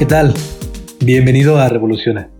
¿Qué 0.00 0.06
tal? 0.06 0.32
Bienvenido 1.00 1.58
a 1.58 1.68
Revoluciona. 1.68 2.30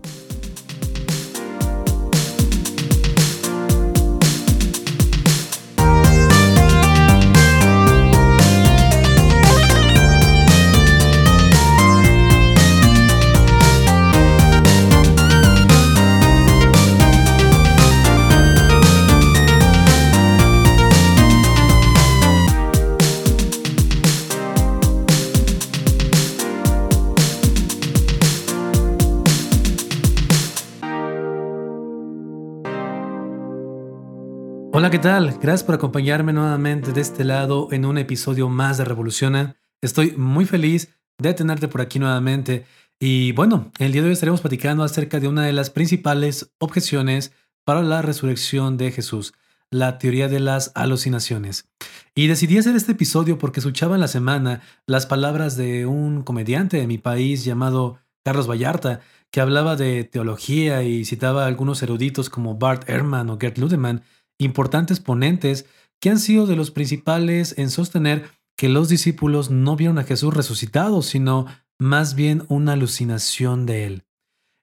Tal? 35.01 35.39
Gracias 35.41 35.65
por 35.65 35.77
acompañarme 35.77 36.35
nuevamente 36.35 36.93
de 36.93 37.01
este 37.01 37.25
lado 37.25 37.69
en 37.71 37.87
un 37.87 37.97
episodio 37.97 38.51
más 38.51 38.77
de 38.77 38.85
Revoluciona. 38.85 39.57
Estoy 39.81 40.13
muy 40.13 40.45
feliz 40.45 40.91
de 41.17 41.33
tenerte 41.33 41.69
por 41.69 41.81
aquí 41.81 41.99
nuevamente. 41.99 42.67
Y 42.99 43.33
bueno, 43.33 43.73
el 43.79 43.93
día 43.93 44.03
de 44.03 44.09
hoy 44.09 44.13
estaremos 44.13 44.43
platicando 44.43 44.85
acerca 44.85 45.19
de 45.19 45.27
una 45.27 45.47
de 45.47 45.55
las 45.55 45.71
principales 45.71 46.53
objeciones 46.59 47.33
para 47.65 47.83
la 47.83 48.03
resurrección 48.03 48.77
de 48.77 48.93
Jesús, 48.93 49.33
la 49.71 49.97
teoría 49.97 50.29
de 50.29 50.41
las 50.41 50.71
alucinaciones. 50.75 51.71
Y 52.15 52.27
decidí 52.27 52.59
hacer 52.59 52.77
este 52.77 52.93
episodio 52.93 53.39
porque 53.39 53.61
escuchaba 53.61 53.95
en 53.95 54.03
la 54.03 54.09
semana 54.09 54.61
las 54.87 55.07
palabras 55.07 55.57
de 55.57 55.87
un 55.87 56.23
comediante 56.23 56.77
de 56.77 56.87
mi 56.87 56.99
país 56.99 57.43
llamado 57.43 57.97
Carlos 58.23 58.51
Vallarta, 58.51 59.01
que 59.31 59.41
hablaba 59.41 59.77
de 59.77 60.05
teología 60.05 60.83
y 60.83 61.07
citaba 61.07 61.45
a 61.45 61.47
algunos 61.47 61.83
eruditos 61.83 62.29
como 62.29 62.57
Bart 62.57 62.87
Ehrman 62.87 63.31
o 63.31 63.39
Gert 63.39 63.57
Ludemann, 63.57 64.03
importantes 64.45 65.01
ponentes 65.01 65.67
que 66.01 66.11
han 66.11 66.19
sido 66.19 66.47
de 66.47 66.57
los 66.57 66.71
principales 66.71 67.55
en 67.59 67.71
sostener 67.71 68.31
que 68.57 68.69
los 68.69 68.89
discípulos 68.89 69.51
no 69.51 69.77
vieron 69.77 69.99
a 69.99 70.05
Jesús 70.05 70.35
resucitado, 70.35 71.03
sino 71.03 71.47
más 71.79 72.15
bien 72.15 72.45
una 72.49 72.73
alucinación 72.73 73.67
de 73.67 73.87
él. 73.87 74.05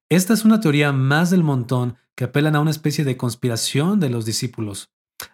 Esta 0.09 0.33
es 0.33 0.45
una 0.45 0.59
teoría 0.59 0.91
más 0.91 1.29
del 1.29 1.43
montón 1.43 1.97
que 2.15 2.25
apelan 2.25 2.55
a 2.55 2.59
una 2.59 2.71
especie 2.71 3.03
de 3.03 3.17
conspiración 3.17 3.99
de 3.99 4.09
los 4.09 4.25
discípulos. 4.25 4.89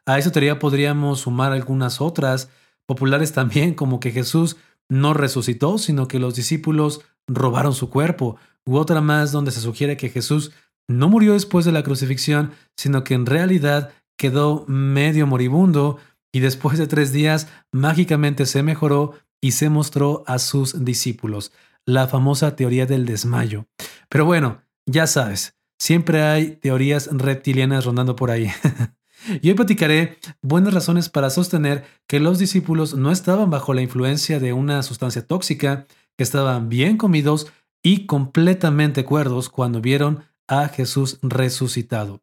A 0.06 0.18
esa 0.18 0.32
teoría 0.32 0.60
podríamos 0.60 1.22
sumar 1.22 1.52
algunas 1.52 2.02
otras, 2.02 2.50
populares 2.86 3.34
también, 3.34 3.74
como 3.74 4.00
que 4.00 4.12
Jesús 4.12 4.58
no 4.90 5.14
resucitó, 5.14 5.78
sino 5.78 6.08
que 6.08 6.20
los 6.20 6.36
discípulos 6.36 7.02
robaron 7.28 7.74
su 7.74 7.90
cuerpo, 7.90 8.38
u 8.66 8.78
otra 8.78 9.02
más 9.02 9.32
donde 9.32 9.52
se 9.52 9.62
sugiere 9.62 9.98
que 9.98 10.10
Jesús 10.10 10.52
no 10.88 11.08
murió 11.08 11.34
después 11.34 11.66
de 11.66 11.72
la 11.72 11.84
crucifixión, 11.84 12.52
sino 12.78 13.04
que 13.04 13.14
en 13.14 13.26
realidad 13.26 13.92
quedó 14.24 14.64
medio 14.70 15.28
moribundo 15.28 15.98
y 16.32 16.40
después 16.40 16.78
de 16.78 16.88
tres 16.88 17.12
días 17.12 17.50
mágicamente 17.74 18.46
se 18.46 18.64
mejoró 18.64 19.16
y 19.42 19.52
se 19.52 19.68
mostró 19.68 20.24
a 20.28 20.40
sus 20.40 20.86
discípulos, 20.86 21.52
la 21.86 22.08
famosa 22.08 22.56
teoría 22.56 22.86
del 22.86 23.06
desmayo. 23.06 23.66
Pero 24.08 24.24
bueno, 24.24 24.62
ya 24.86 25.08
sabes, 25.08 25.58
siempre 25.78 26.24
hay 26.24 26.52
teorías 26.52 27.10
reptilianas 27.12 27.84
rondando 27.84 28.16
por 28.16 28.32
ahí. 28.32 28.50
y 29.42 29.50
hoy 29.50 29.56
platicaré 29.56 30.20
buenas 30.42 30.74
razones 30.74 31.10
para 31.10 31.30
sostener 31.30 31.84
que 32.08 32.22
los 32.22 32.40
discípulos 32.40 32.96
no 32.96 33.12
estaban 33.12 33.50
bajo 33.50 33.74
la 33.74 33.82
influencia 33.82 34.40
de 34.40 34.54
una 34.54 34.84
sustancia 34.84 35.28
tóxica, 35.28 35.86
que 36.16 36.24
estaban 36.24 36.70
bien 36.70 36.96
comidos 36.96 37.52
y 37.84 38.06
completamente 38.06 39.04
cuerdos 39.04 39.50
cuando 39.50 39.82
vieron 39.82 40.24
a 40.48 40.70
Jesús 40.70 41.20
resucitado. 41.22 42.22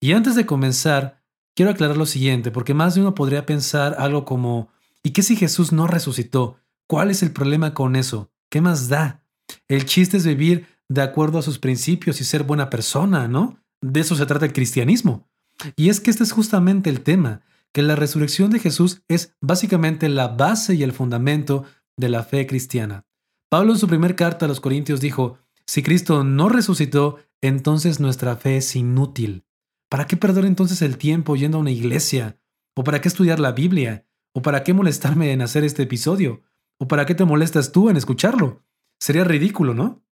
Y 0.00 0.12
antes 0.12 0.34
de 0.34 0.44
comenzar, 0.44 1.22
Quiero 1.56 1.70
aclarar 1.70 1.96
lo 1.96 2.04
siguiente, 2.04 2.50
porque 2.50 2.74
más 2.74 2.94
de 2.94 3.00
uno 3.00 3.14
podría 3.14 3.46
pensar 3.46 3.96
algo 3.98 4.26
como, 4.26 4.68
¿y 5.02 5.12
qué 5.12 5.22
si 5.22 5.36
Jesús 5.36 5.72
no 5.72 5.86
resucitó? 5.86 6.58
¿Cuál 6.86 7.10
es 7.10 7.22
el 7.22 7.32
problema 7.32 7.72
con 7.72 7.96
eso? 7.96 8.30
¿Qué 8.50 8.60
más 8.60 8.90
da? 8.90 9.22
El 9.66 9.86
chiste 9.86 10.18
es 10.18 10.26
vivir 10.26 10.66
de 10.90 11.00
acuerdo 11.00 11.38
a 11.38 11.42
sus 11.42 11.58
principios 11.58 12.20
y 12.20 12.24
ser 12.24 12.42
buena 12.42 12.68
persona, 12.68 13.26
¿no? 13.26 13.58
De 13.80 14.00
eso 14.00 14.14
se 14.16 14.26
trata 14.26 14.44
el 14.44 14.52
cristianismo. 14.52 15.30
Y 15.76 15.88
es 15.88 15.98
que 15.98 16.10
este 16.10 16.24
es 16.24 16.32
justamente 16.32 16.90
el 16.90 17.00
tema, 17.00 17.40
que 17.72 17.80
la 17.80 17.96
resurrección 17.96 18.50
de 18.50 18.58
Jesús 18.58 19.00
es 19.08 19.34
básicamente 19.40 20.10
la 20.10 20.28
base 20.28 20.74
y 20.74 20.82
el 20.82 20.92
fundamento 20.92 21.64
de 21.96 22.10
la 22.10 22.22
fe 22.22 22.46
cristiana. 22.46 23.06
Pablo 23.48 23.72
en 23.72 23.78
su 23.78 23.88
primer 23.88 24.14
carta 24.14 24.44
a 24.44 24.48
los 24.48 24.60
Corintios 24.60 25.00
dijo, 25.00 25.38
si 25.66 25.82
Cristo 25.82 26.22
no 26.22 26.50
resucitó, 26.50 27.18
entonces 27.40 27.98
nuestra 27.98 28.36
fe 28.36 28.58
es 28.58 28.76
inútil. 28.76 29.46
¿Para 29.88 30.06
qué 30.06 30.16
perder 30.16 30.44
entonces 30.44 30.82
el 30.82 30.98
tiempo 30.98 31.36
yendo 31.36 31.58
a 31.58 31.60
una 31.60 31.70
iglesia? 31.70 32.40
¿O 32.76 32.82
para 32.82 33.00
qué 33.00 33.08
estudiar 33.08 33.38
la 33.38 33.52
Biblia? 33.52 34.06
¿O 34.34 34.42
para 34.42 34.64
qué 34.64 34.74
molestarme 34.74 35.32
en 35.32 35.42
hacer 35.42 35.64
este 35.64 35.84
episodio? 35.84 36.42
¿O 36.78 36.88
para 36.88 37.06
qué 37.06 37.14
te 37.14 37.24
molestas 37.24 37.72
tú 37.72 37.88
en 37.88 37.96
escucharlo? 37.96 38.64
Sería 39.00 39.24
ridículo, 39.24 39.74
¿no? 39.74 40.04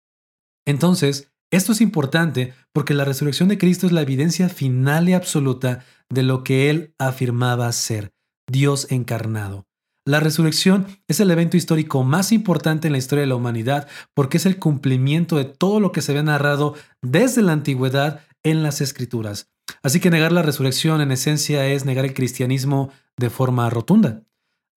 Entonces, 0.65 1.31
esto 1.51 1.73
es 1.73 1.81
importante 1.81 2.53
porque 2.73 2.93
la 2.93 3.05
resurrección 3.05 3.49
de 3.49 3.57
Cristo 3.57 3.85
es 3.85 3.91
la 3.91 4.01
evidencia 4.01 4.49
final 4.49 5.09
y 5.09 5.13
absoluta 5.13 5.83
de 6.09 6.23
lo 6.23 6.43
que 6.43 6.69
Él 6.69 6.95
afirmaba 6.97 7.71
ser, 7.71 8.13
Dios 8.49 8.91
encarnado. 8.91 9.67
La 10.07 10.19
resurrección 10.19 10.87
es 11.07 11.19
el 11.19 11.31
evento 11.31 11.57
histórico 11.57 12.03
más 12.03 12.31
importante 12.31 12.87
en 12.87 12.91
la 12.93 12.99
historia 12.99 13.21
de 13.21 13.27
la 13.27 13.35
humanidad 13.35 13.87
porque 14.13 14.37
es 14.37 14.45
el 14.45 14.59
cumplimiento 14.59 15.35
de 15.35 15.45
todo 15.45 15.79
lo 15.79 15.91
que 15.91 16.01
se 16.01 16.11
había 16.11 16.23
narrado 16.23 16.75
desde 17.01 17.41
la 17.41 17.53
antigüedad 17.53 18.21
en 18.43 18.61
las 18.61 18.81
escrituras. 18.81 19.54
Así 19.85 19.99
que 19.99 20.09
negar 20.09 20.31
la 20.31 20.41
resurrección 20.41 20.99
en 20.99 21.11
esencia 21.11 21.67
es 21.67 21.85
negar 21.85 22.05
el 22.05 22.15
cristianismo 22.15 22.89
de 23.17 23.29
forma 23.29 23.69
rotunda. 23.69 24.23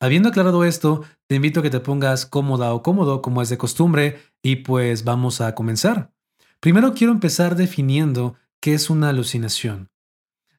Habiendo 0.00 0.28
aclarado 0.28 0.64
esto, 0.64 1.02
te 1.26 1.36
invito 1.36 1.60
a 1.60 1.62
que 1.62 1.70
te 1.70 1.80
pongas 1.80 2.26
cómoda 2.26 2.74
o 2.74 2.82
cómodo 2.82 3.22
como 3.22 3.40
es 3.40 3.48
de 3.48 3.56
costumbre 3.56 4.18
y 4.42 4.56
pues 4.56 5.04
vamos 5.04 5.40
a 5.40 5.54
comenzar. 5.54 6.12
Primero 6.60 6.92
quiero 6.92 7.14
empezar 7.14 7.56
definiendo 7.56 8.34
qué 8.60 8.74
es 8.74 8.90
una 8.90 9.08
alucinación. 9.08 9.88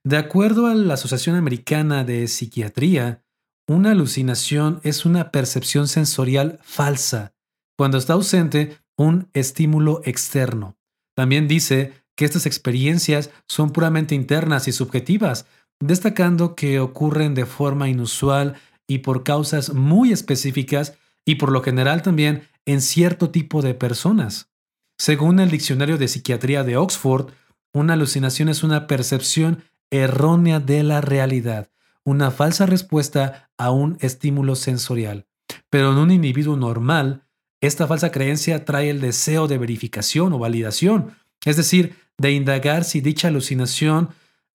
De 0.04 0.18
acuerdo 0.18 0.66
a 0.66 0.74
la 0.74 0.96
Asociación 0.96 1.36
Americana 1.36 2.04
de 2.04 2.28
Psiquiatría, 2.28 3.24
una 3.68 3.92
alucinación 3.92 4.80
es 4.82 5.06
una 5.06 5.30
percepción 5.30 5.88
sensorial 5.88 6.58
falsa 6.64 7.36
cuando 7.78 8.00
está 8.00 8.14
ausente 8.14 8.80
un 8.98 9.30
estímulo 9.34 10.02
externo. 10.06 10.76
También 11.16 11.48
dice 11.48 11.99
que 12.20 12.26
estas 12.26 12.46
experiencias 12.46 13.30
son 13.48 13.70
puramente 13.70 14.14
internas 14.14 14.68
y 14.68 14.74
subjetivas, 14.74 15.46
destacando 15.80 16.54
que 16.54 16.82
ocurren 16.82 17.34
de 17.34 17.46
forma 17.46 17.88
inusual 17.88 18.56
y 18.88 18.98
por 18.98 19.24
causas 19.24 19.74
muy 19.74 20.12
específicas 20.12 20.98
y 21.24 21.36
por 21.36 21.50
lo 21.50 21.64
general 21.64 22.02
también 22.02 22.46
en 22.66 22.82
cierto 22.82 23.30
tipo 23.30 23.62
de 23.62 23.74
personas. 23.74 24.52
Según 24.98 25.40
el 25.40 25.50
Diccionario 25.50 25.98
de 25.98 26.10
Psiquiatría 26.10 26.66
de 26.66 26.76
Oxford, 26.76 27.32
una 27.74 27.94
alucinación 27.94 28.50
es 28.50 28.66
una 28.66 28.86
percepción 28.86 29.64
errónea 29.90 30.60
de 30.60 30.84
la 30.84 31.00
realidad, 31.00 31.70
una 32.04 32.32
falsa 32.32 32.66
respuesta 32.66 33.50
a 33.58 33.72
un 33.72 33.98
estímulo 34.02 34.56
sensorial. 34.56 35.26
Pero 35.70 35.94
en 35.94 36.00
un 36.00 36.12
individuo 36.12 36.58
normal, 36.58 37.24
esta 37.62 37.88
falsa 37.88 38.12
creencia 38.12 38.66
trae 38.66 38.90
el 38.90 39.00
deseo 39.00 39.48
de 39.48 39.58
verificación 39.58 40.34
o 40.34 40.38
validación, 40.38 41.16
es 41.46 41.56
decir, 41.56 42.09
de 42.20 42.32
indagar 42.32 42.84
si 42.84 43.02
dicha 43.02 43.30
alucinación 43.30 44.10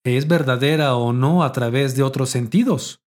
es 0.05 0.27
verdadera 0.27 0.95
o 0.95 1.11
no 1.11 1.43
a 1.43 1.51
través 1.51 1.95
de 1.95 2.03
otros 2.03 2.29
sentidos. 2.29 3.01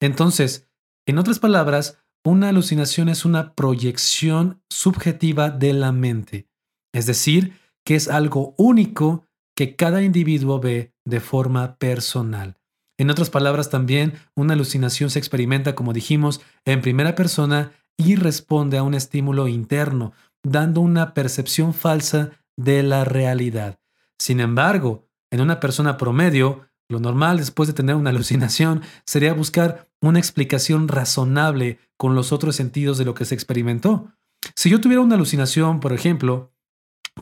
Entonces, 0.00 0.68
en 1.06 1.18
otras 1.18 1.38
palabras, 1.38 1.98
una 2.24 2.48
alucinación 2.48 3.08
es 3.08 3.24
una 3.24 3.54
proyección 3.54 4.62
subjetiva 4.70 5.50
de 5.50 5.72
la 5.72 5.92
mente, 5.92 6.48
es 6.92 7.06
decir, 7.06 7.52
que 7.84 7.94
es 7.94 8.08
algo 8.08 8.54
único 8.58 9.24
que 9.56 9.76
cada 9.76 10.02
individuo 10.02 10.60
ve 10.60 10.92
de 11.04 11.20
forma 11.20 11.76
personal. 11.76 12.56
En 12.98 13.10
otras 13.10 13.30
palabras, 13.30 13.70
también 13.70 14.14
una 14.34 14.54
alucinación 14.54 15.10
se 15.10 15.18
experimenta, 15.18 15.74
como 15.74 15.92
dijimos, 15.92 16.40
en 16.64 16.80
primera 16.80 17.14
persona 17.14 17.72
y 17.96 18.16
responde 18.16 18.78
a 18.78 18.82
un 18.82 18.94
estímulo 18.94 19.48
interno, 19.48 20.12
dando 20.42 20.80
una 20.80 21.14
percepción 21.14 21.74
falsa 21.74 22.32
de 22.56 22.82
la 22.82 23.04
realidad. 23.04 23.78
Sin 24.18 24.40
embargo, 24.40 25.08
en 25.30 25.40
una 25.40 25.60
persona 25.60 25.96
promedio, 25.96 26.68
lo 26.88 27.00
normal 27.00 27.38
después 27.38 27.66
de 27.66 27.74
tener 27.74 27.96
una 27.96 28.10
alucinación 28.16 28.82
sería 29.04 29.34
buscar 29.34 29.88
una 30.00 30.18
explicación 30.18 30.88
razonable 30.88 31.78
con 31.96 32.14
los 32.14 32.32
otros 32.32 32.56
sentidos 32.56 32.98
de 32.98 33.04
lo 33.04 33.14
que 33.14 33.24
se 33.24 33.34
experimentó. 33.34 34.12
Si 34.54 34.70
yo 34.70 34.80
tuviera 34.80 35.02
una 35.02 35.16
alucinación, 35.16 35.80
por 35.80 35.92
ejemplo, 35.92 36.52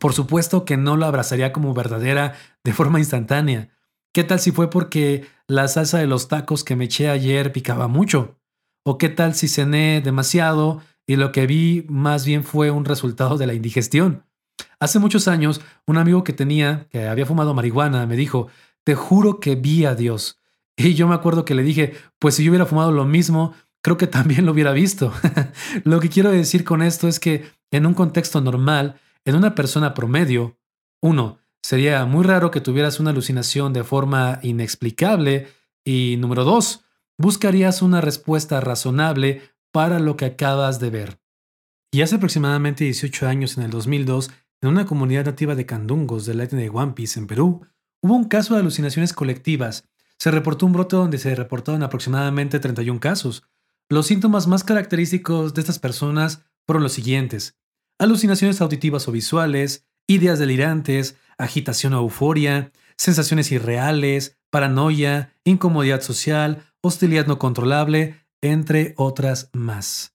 por 0.00 0.12
supuesto 0.12 0.64
que 0.64 0.76
no 0.76 0.96
la 0.96 1.06
abrazaría 1.06 1.52
como 1.52 1.72
verdadera 1.72 2.34
de 2.64 2.72
forma 2.72 2.98
instantánea. 2.98 3.70
¿Qué 4.12 4.24
tal 4.24 4.40
si 4.40 4.50
fue 4.50 4.68
porque 4.68 5.26
la 5.46 5.68
salsa 5.68 5.98
de 5.98 6.06
los 6.06 6.28
tacos 6.28 6.64
que 6.64 6.76
me 6.76 6.86
eché 6.86 7.08
ayer 7.08 7.52
picaba 7.52 7.88
mucho? 7.88 8.38
¿O 8.84 8.98
qué 8.98 9.08
tal 9.08 9.34
si 9.34 9.48
cené 9.48 10.00
demasiado 10.00 10.82
y 11.06 11.16
lo 11.16 11.32
que 11.32 11.46
vi 11.46 11.84
más 11.88 12.24
bien 12.24 12.44
fue 12.44 12.70
un 12.70 12.84
resultado 12.84 13.36
de 13.36 13.46
la 13.46 13.54
indigestión. 13.54 14.24
Hace 14.78 14.98
muchos 14.98 15.28
años, 15.28 15.60
un 15.86 15.98
amigo 15.98 16.24
que 16.24 16.32
tenía, 16.32 16.86
que 16.90 17.06
había 17.06 17.26
fumado 17.26 17.54
marihuana, 17.54 18.06
me 18.06 18.16
dijo, 18.16 18.48
te 18.84 18.94
juro 18.94 19.40
que 19.40 19.56
vi 19.56 19.84
a 19.84 19.94
Dios. 19.94 20.38
Y 20.76 20.94
yo 20.94 21.08
me 21.08 21.14
acuerdo 21.14 21.44
que 21.44 21.54
le 21.54 21.62
dije, 21.62 21.94
pues 22.18 22.34
si 22.34 22.44
yo 22.44 22.50
hubiera 22.50 22.66
fumado 22.66 22.92
lo 22.92 23.04
mismo, 23.04 23.54
creo 23.82 23.96
que 23.96 24.06
también 24.06 24.44
lo 24.46 24.52
hubiera 24.52 24.72
visto. 24.72 25.12
lo 25.84 26.00
que 26.00 26.08
quiero 26.08 26.30
decir 26.30 26.64
con 26.64 26.82
esto 26.82 27.08
es 27.08 27.20
que 27.20 27.44
en 27.70 27.86
un 27.86 27.94
contexto 27.94 28.40
normal, 28.40 29.00
en 29.24 29.36
una 29.36 29.54
persona 29.54 29.94
promedio, 29.94 30.58
uno, 31.00 31.38
sería 31.62 32.04
muy 32.04 32.24
raro 32.24 32.50
que 32.50 32.60
tuvieras 32.60 33.00
una 33.00 33.10
alucinación 33.10 33.72
de 33.72 33.84
forma 33.84 34.38
inexplicable 34.42 35.48
y 35.84 36.16
número 36.18 36.44
dos, 36.44 36.84
buscarías 37.18 37.82
una 37.82 38.00
respuesta 38.00 38.60
razonable 38.60 39.42
para 39.72 39.98
lo 39.98 40.16
que 40.16 40.26
acabas 40.26 40.80
de 40.80 40.90
ver. 40.90 41.20
Y 41.92 42.02
hace 42.02 42.16
aproximadamente 42.16 42.84
18 42.84 43.28
años, 43.28 43.56
en 43.56 43.64
el 43.64 43.70
2002, 43.70 44.30
en 44.64 44.70
una 44.70 44.86
comunidad 44.86 45.26
nativa 45.26 45.54
de 45.54 45.66
candungos 45.66 46.24
del 46.24 46.40
etnia 46.40 46.62
de 46.62 46.70
One 46.70 46.94
en 46.96 47.26
Perú, 47.26 47.66
hubo 48.02 48.14
un 48.14 48.24
caso 48.24 48.54
de 48.54 48.60
alucinaciones 48.60 49.12
colectivas. 49.12 49.86
Se 50.18 50.30
reportó 50.30 50.64
un 50.64 50.72
brote 50.72 50.96
donde 50.96 51.18
se 51.18 51.34
reportaron 51.34 51.82
aproximadamente 51.82 52.58
31 52.58 52.98
casos. 52.98 53.42
Los 53.90 54.06
síntomas 54.06 54.46
más 54.46 54.64
característicos 54.64 55.52
de 55.52 55.60
estas 55.60 55.78
personas 55.78 56.46
fueron 56.66 56.82
los 56.82 56.94
siguientes. 56.94 57.58
Alucinaciones 57.98 58.62
auditivas 58.62 59.06
o 59.06 59.12
visuales, 59.12 59.86
ideas 60.06 60.38
delirantes, 60.38 61.16
agitación 61.36 61.92
o 61.92 61.98
euforia, 61.98 62.72
sensaciones 62.96 63.52
irreales, 63.52 64.38
paranoia, 64.48 65.34
incomodidad 65.44 66.00
social, 66.00 66.72
hostilidad 66.80 67.26
no 67.26 67.38
controlable, 67.38 68.18
entre 68.40 68.94
otras 68.96 69.50
más. 69.52 70.13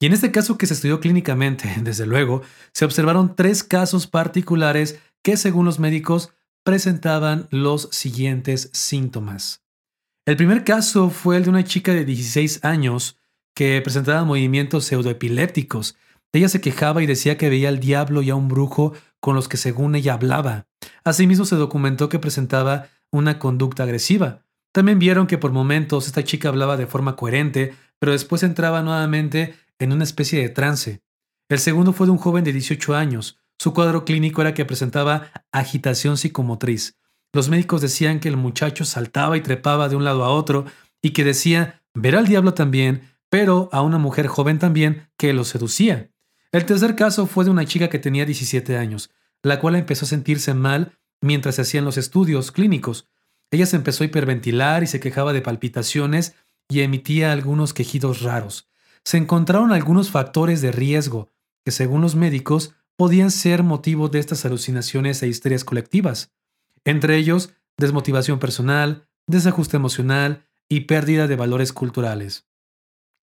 Y 0.00 0.06
en 0.06 0.14
este 0.14 0.32
caso 0.32 0.56
que 0.56 0.66
se 0.66 0.74
estudió 0.74 0.98
clínicamente, 0.98 1.72
desde 1.82 2.06
luego, 2.06 2.42
se 2.72 2.84
observaron 2.84 3.36
tres 3.36 3.62
casos 3.62 4.06
particulares 4.06 4.98
que, 5.22 5.36
según 5.36 5.66
los 5.66 5.78
médicos, 5.78 6.32
presentaban 6.64 7.46
los 7.50 7.88
siguientes 7.92 8.70
síntomas. 8.72 9.62
El 10.26 10.36
primer 10.36 10.64
caso 10.64 11.10
fue 11.10 11.36
el 11.36 11.44
de 11.44 11.50
una 11.50 11.64
chica 11.64 11.92
de 11.92 12.04
16 12.04 12.64
años 12.64 13.18
que 13.54 13.80
presentaba 13.82 14.24
movimientos 14.24 14.84
pseudoepilépticos. 14.86 15.96
Ella 16.32 16.48
se 16.48 16.60
quejaba 16.60 17.02
y 17.02 17.06
decía 17.06 17.36
que 17.36 17.48
veía 17.48 17.68
al 17.68 17.80
diablo 17.80 18.22
y 18.22 18.30
a 18.30 18.36
un 18.36 18.48
brujo 18.48 18.94
con 19.18 19.34
los 19.34 19.48
que 19.48 19.56
según 19.56 19.94
ella 19.94 20.14
hablaba. 20.14 20.66
Asimismo 21.04 21.44
se 21.44 21.56
documentó 21.56 22.08
que 22.08 22.18
presentaba 22.18 22.88
una 23.10 23.38
conducta 23.38 23.82
agresiva. 23.82 24.42
También 24.72 24.98
vieron 24.98 25.26
que 25.26 25.38
por 25.38 25.52
momentos 25.52 26.06
esta 26.06 26.22
chica 26.22 26.48
hablaba 26.48 26.76
de 26.76 26.86
forma 26.86 27.16
coherente, 27.16 27.74
pero 27.98 28.12
después 28.12 28.42
entraba 28.42 28.82
nuevamente 28.82 29.56
en 29.80 29.92
una 29.92 30.04
especie 30.04 30.40
de 30.40 30.50
trance. 30.50 31.02
El 31.48 31.58
segundo 31.58 31.92
fue 31.92 32.06
de 32.06 32.12
un 32.12 32.18
joven 32.18 32.44
de 32.44 32.52
18 32.52 32.94
años. 32.94 33.40
Su 33.58 33.74
cuadro 33.74 34.04
clínico 34.04 34.40
era 34.40 34.54
que 34.54 34.64
presentaba 34.64 35.32
agitación 35.50 36.16
psicomotriz. 36.16 36.96
Los 37.32 37.48
médicos 37.48 37.80
decían 37.80 38.20
que 38.20 38.28
el 38.28 38.36
muchacho 38.36 38.84
saltaba 38.84 39.36
y 39.36 39.40
trepaba 39.40 39.88
de 39.88 39.96
un 39.96 40.04
lado 40.04 40.22
a 40.24 40.30
otro 40.30 40.66
y 41.02 41.10
que 41.10 41.24
decía 41.24 41.82
ver 41.94 42.14
al 42.14 42.28
diablo 42.28 42.54
también, 42.54 43.02
pero 43.28 43.68
a 43.72 43.82
una 43.82 43.98
mujer 43.98 44.26
joven 44.26 44.58
también 44.58 45.08
que 45.16 45.32
lo 45.32 45.44
seducía. 45.44 46.10
El 46.52 46.66
tercer 46.66 46.94
caso 46.94 47.26
fue 47.26 47.44
de 47.44 47.50
una 47.50 47.64
chica 47.64 47.88
que 47.88 47.98
tenía 47.98 48.26
17 48.26 48.76
años, 48.76 49.10
la 49.42 49.60
cual 49.60 49.76
empezó 49.76 50.04
a 50.04 50.08
sentirse 50.08 50.52
mal 50.54 50.98
mientras 51.20 51.56
se 51.56 51.62
hacían 51.62 51.84
los 51.84 51.96
estudios 51.96 52.52
clínicos. 52.52 53.08
Ella 53.50 53.66
se 53.66 53.76
empezó 53.76 54.04
a 54.04 54.06
hiperventilar 54.06 54.82
y 54.82 54.86
se 54.86 55.00
quejaba 55.00 55.32
de 55.32 55.42
palpitaciones 55.42 56.34
y 56.68 56.80
emitía 56.80 57.32
algunos 57.32 57.72
quejidos 57.72 58.22
raros 58.22 58.69
se 59.04 59.16
encontraron 59.16 59.72
algunos 59.72 60.10
factores 60.10 60.60
de 60.60 60.72
riesgo 60.72 61.30
que, 61.64 61.70
según 61.70 62.00
los 62.00 62.16
médicos, 62.16 62.74
podían 62.96 63.30
ser 63.30 63.62
motivo 63.62 64.08
de 64.08 64.18
estas 64.18 64.44
alucinaciones 64.44 65.22
e 65.22 65.28
histerias 65.28 65.64
colectivas, 65.64 66.32
entre 66.84 67.16
ellos 67.16 67.54
desmotivación 67.78 68.38
personal, 68.38 69.08
desajuste 69.26 69.76
emocional 69.76 70.44
y 70.68 70.80
pérdida 70.80 71.26
de 71.26 71.36
valores 71.36 71.72
culturales. 71.72 72.46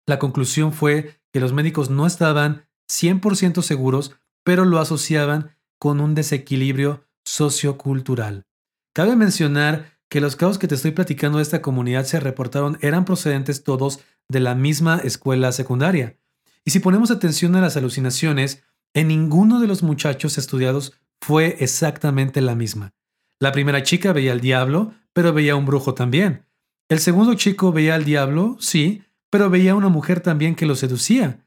La 0.07 0.19
conclusión 0.19 0.73
fue 0.73 1.21
que 1.33 1.41
los 1.41 1.53
médicos 1.53 1.91
no 1.91 2.07
estaban 2.07 2.67
100% 2.89 3.63
seguros, 3.63 4.17
pero 4.45 4.65
lo 4.65 4.79
asociaban 4.79 5.57
con 5.79 6.01
un 6.01 6.15
desequilibrio 6.15 7.05
sociocultural. 7.25 8.47
Cabe 8.95 9.17
mencionar 9.17 9.99
que 10.09 10.21
los 10.21 10.37
casos 10.37 10.59
que 10.59 10.69
te 10.69 10.77
estoy 10.77 10.93
platicando 10.93 11.39
de 11.39 11.43
esta 11.43 11.61
comunidad 11.61 12.05
se 12.05 12.21
reportaron 12.21 12.79
eran 12.81 13.05
procedentes 13.05 13.65
todos 13.65 14.01
de 14.29 14.41
la 14.41 14.55
misma 14.55 15.01
escuela 15.03 15.53
secundaria. 15.53 16.19
Y 16.65 16.71
si 16.71 16.81
ponemos 16.81 17.11
atención 17.11 17.55
a 17.57 17.61
las 17.61 17.77
alucinaciones, 17.77 18.63
en 18.95 19.09
ninguno 19.09 19.61
de 19.61 19.67
los 19.67 19.83
muchachos 19.83 20.39
estudiados 20.39 20.95
fue 21.21 21.57
exactamente 21.61 22.41
la 22.41 22.55
misma. 22.55 22.93
La 23.39 23.53
primera 23.53 23.83
chica 23.83 24.13
veía 24.13 24.33
al 24.33 24.41
diablo, 24.41 24.95
pero 25.13 25.33
veía 25.33 25.57
un 25.57 25.67
brujo 25.67 25.95
también. 25.95 26.47
El 26.89 27.01
segundo 27.01 27.35
chico 27.35 27.73
veía 27.73 27.95
al 27.95 28.05
diablo, 28.05 28.57
sí, 28.61 29.03
pero 29.31 29.51
veía 29.51 29.73
a 29.73 29.77
una 29.77 29.89
mujer 29.89 30.21
también 30.21 30.55
que 30.55 30.67
lo 30.67 30.77
seducía. 30.77 31.45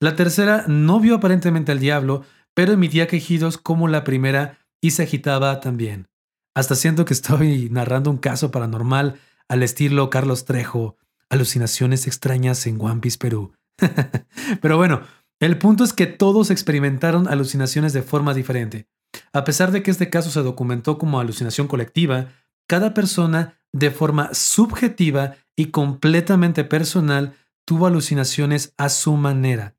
La 0.00 0.16
tercera 0.16 0.64
no 0.68 1.00
vio 1.00 1.16
aparentemente 1.16 1.72
al 1.72 1.80
diablo, 1.80 2.24
pero 2.54 2.72
emitía 2.72 3.06
quejidos 3.06 3.58
como 3.58 3.88
la 3.88 4.04
primera 4.04 4.58
y 4.80 4.92
se 4.92 5.04
agitaba 5.04 5.60
también. 5.60 6.08
Hasta 6.54 6.74
siento 6.74 7.04
que 7.04 7.14
estoy 7.14 7.68
narrando 7.70 8.10
un 8.10 8.18
caso 8.18 8.50
paranormal 8.50 9.18
al 9.48 9.62
estilo 9.62 10.10
Carlos 10.10 10.44
Trejo, 10.44 10.96
alucinaciones 11.32 12.06
extrañas 12.06 12.66
en 12.66 12.78
One 12.80 13.00
Piece 13.00 13.18
Perú. 13.18 13.54
Pero 14.60 14.76
bueno, 14.76 15.00
el 15.40 15.58
punto 15.58 15.82
es 15.82 15.92
que 15.94 16.06
todos 16.06 16.50
experimentaron 16.50 17.26
alucinaciones 17.26 17.94
de 17.94 18.02
forma 18.02 18.34
diferente. 18.34 18.86
A 19.32 19.44
pesar 19.44 19.72
de 19.72 19.82
que 19.82 19.90
este 19.90 20.10
caso 20.10 20.30
se 20.30 20.42
documentó 20.42 20.98
como 20.98 21.18
alucinación 21.18 21.68
colectiva, 21.68 22.28
cada 22.68 22.92
persona, 22.92 23.58
de 23.72 23.90
forma 23.90 24.28
subjetiva 24.34 25.36
y 25.56 25.66
completamente 25.66 26.64
personal, 26.64 27.34
tuvo 27.64 27.86
alucinaciones 27.86 28.74
a 28.76 28.90
su 28.90 29.16
manera. 29.16 29.74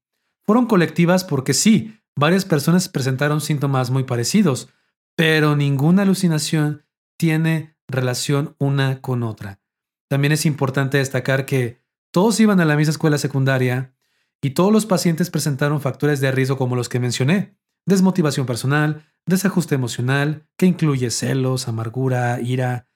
Fueron 0.45 0.65
colectivas 0.65 1.23
porque 1.23 1.53
sí, 1.53 1.99
varias 2.15 2.45
personas 2.45 2.89
presentaron 2.89 3.41
síntomas 3.41 3.91
muy 3.91 4.03
parecidos, 4.03 4.69
pero 5.15 5.55
ninguna 5.55 6.01
alucinación 6.01 6.83
tiene 7.17 7.75
relación 7.87 8.55
una 8.57 9.01
con 9.01 9.21
otra. 9.21 9.62
También 10.13 10.31
es 10.31 10.45
importante 10.45 10.99
destacar 10.99 11.47
que 11.47 11.81
todos 12.11 12.39
iban 12.39 12.59
a 12.59 12.65
la 12.65 12.75
misma 12.75 12.91
escuela 12.91 13.17
secundaria 13.17 13.95
y 14.43 14.51
todos 14.51 14.71
los 14.71 14.85
pacientes 14.85 15.31
presentaron 15.31 15.81
factores 15.81 16.21
de 16.21 16.31
riesgo 16.31 16.55
como 16.55 16.75
los 16.75 16.87
que 16.87 16.99
mencioné. 16.99 17.57
Desmotivación 17.87 18.45
personal, 18.45 19.07
desajuste 19.25 19.73
emocional, 19.73 20.47
que 20.55 20.67
incluye 20.67 21.09
celos, 21.09 21.67
amargura, 21.67 22.39
ira, 22.39 22.87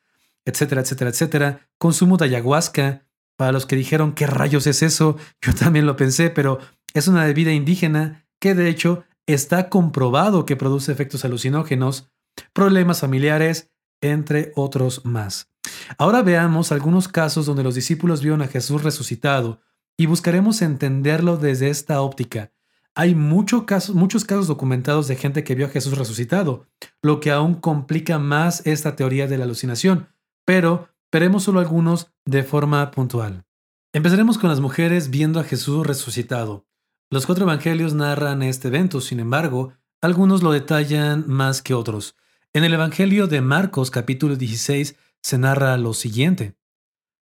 etcétera, 0.46 0.82
etcétera, 0.82 1.10
etcétera. 1.10 1.70
Consumo 1.80 2.18
de 2.18 2.26
ayahuasca. 2.26 3.08
Para 3.36 3.52
los 3.52 3.66
que 3.66 3.76
dijeron, 3.76 4.14
¿qué 4.14 4.28
rayos 4.28 4.68
es 4.68 4.84
eso? 4.84 5.18
Yo 5.42 5.56
también 5.56 5.88
lo 5.88 5.96
pensé, 5.96 6.30
pero 6.30 6.60
es 6.94 7.08
una 7.08 7.26
bebida 7.26 7.52
indígena 7.52 8.28
que 8.40 8.54
de 8.54 8.70
hecho 8.70 9.06
está 9.26 9.70
comprobado 9.70 10.46
que 10.46 10.56
produce 10.56 10.92
efectos 10.92 11.26
alucinógenos, 11.26 12.12
problemas 12.54 13.00
familiares, 13.00 13.72
entre 14.02 14.52
otros 14.56 15.04
más. 15.04 15.50
Ahora 15.98 16.22
veamos 16.22 16.72
algunos 16.72 17.08
casos 17.08 17.46
donde 17.46 17.64
los 17.64 17.76
discípulos 17.76 18.22
vieron 18.22 18.42
a 18.42 18.48
Jesús 18.48 18.84
resucitado 18.84 19.62
y 19.98 20.06
buscaremos 20.06 20.62
entenderlo 20.62 21.38
desde 21.38 21.70
esta 21.70 22.02
óptica. 22.02 22.52
Hay 22.96 23.14
muchos 23.14 23.64
casos 23.66 24.48
documentados 24.48 25.08
de 25.08 25.16
gente 25.16 25.44
que 25.44 25.56
vio 25.56 25.68
a 25.68 25.70
Jesús 25.70 25.98
resucitado, 25.98 26.66
lo 27.02 27.20
que 27.20 27.32
aún 27.32 27.56
complica 27.56 28.18
más 28.18 28.66
esta 28.66 28.96
teoría 28.96 29.28
de 29.28 29.38
la 29.38 29.44
alucinación, 29.44 30.10
pero 30.46 30.90
veremos 31.12 31.44
solo 31.44 31.60
algunos 31.60 32.12
de 32.26 32.44
forma 32.44 32.90
puntual. 32.92 33.46
Empezaremos 33.94 34.38
con 34.38 34.50
las 34.50 34.60
mujeres 34.60 35.10
viendo 35.10 35.40
a 35.40 35.44
Jesús 35.44 35.86
resucitado. 35.86 36.66
Los 37.10 37.26
cuatro 37.26 37.46
evangelios 37.46 37.94
narran 37.94 38.42
este 38.44 38.68
evento, 38.68 39.00
sin 39.00 39.20
embargo, 39.20 39.74
algunos 40.02 40.44
lo 40.44 40.52
detallan 40.52 41.24
más 41.28 41.62
que 41.62 41.74
otros. 41.74 42.16
En 42.54 42.64
el 42.64 42.74
Evangelio 42.74 43.28
de 43.28 43.42
Marcos 43.42 43.92
capítulo 43.92 44.36
16 44.36 44.96
se 45.24 45.38
narra 45.38 45.78
lo 45.78 45.94
siguiente. 45.94 46.56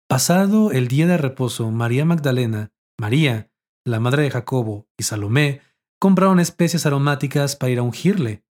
Pasado 0.08 0.72
el 0.72 0.88
día 0.88 1.06
de 1.06 1.18
reposo, 1.18 1.70
María 1.70 2.04
Magdalena, 2.04 2.72
María, 2.98 3.50
la 3.84 4.00
madre 4.00 4.22
de 4.22 4.30
Jacobo 4.30 4.86
y 4.96 5.02
Salomé 5.02 5.60
compraron 6.00 6.40
especias 6.40 6.86
aromáticas 6.86 7.56
para 7.56 7.72
ir 7.72 7.78
a 7.78 7.82
ungirle. 7.82 8.42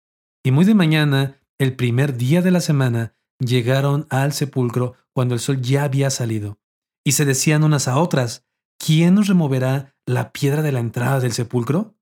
Y 0.43 0.51
muy 0.51 0.65
de 0.65 0.75
mañana, 0.75 1.39
el 1.57 1.75
primer 1.75 2.15
día 2.15 2.41
de 2.41 2.51
la 2.51 2.61
semana, 2.61 3.15
llegaron 3.39 4.05
al 4.09 4.33
sepulcro 4.33 4.93
cuando 5.13 5.33
el 5.33 5.39
sol 5.39 5.61
ya 5.61 5.83
había 5.83 6.09
salido. 6.09 6.59
Y 7.03 7.13
se 7.13 7.25
decían 7.25 7.63
unas 7.63 7.87
a 7.87 7.97
otras, 7.97 8.45
¿quién 8.77 9.15
nos 9.15 9.27
removerá 9.27 9.95
la 10.05 10.31
piedra 10.31 10.61
de 10.61 10.71
la 10.71 10.79
entrada 10.79 11.19
del 11.19 11.31
sepulcro? 11.31 11.95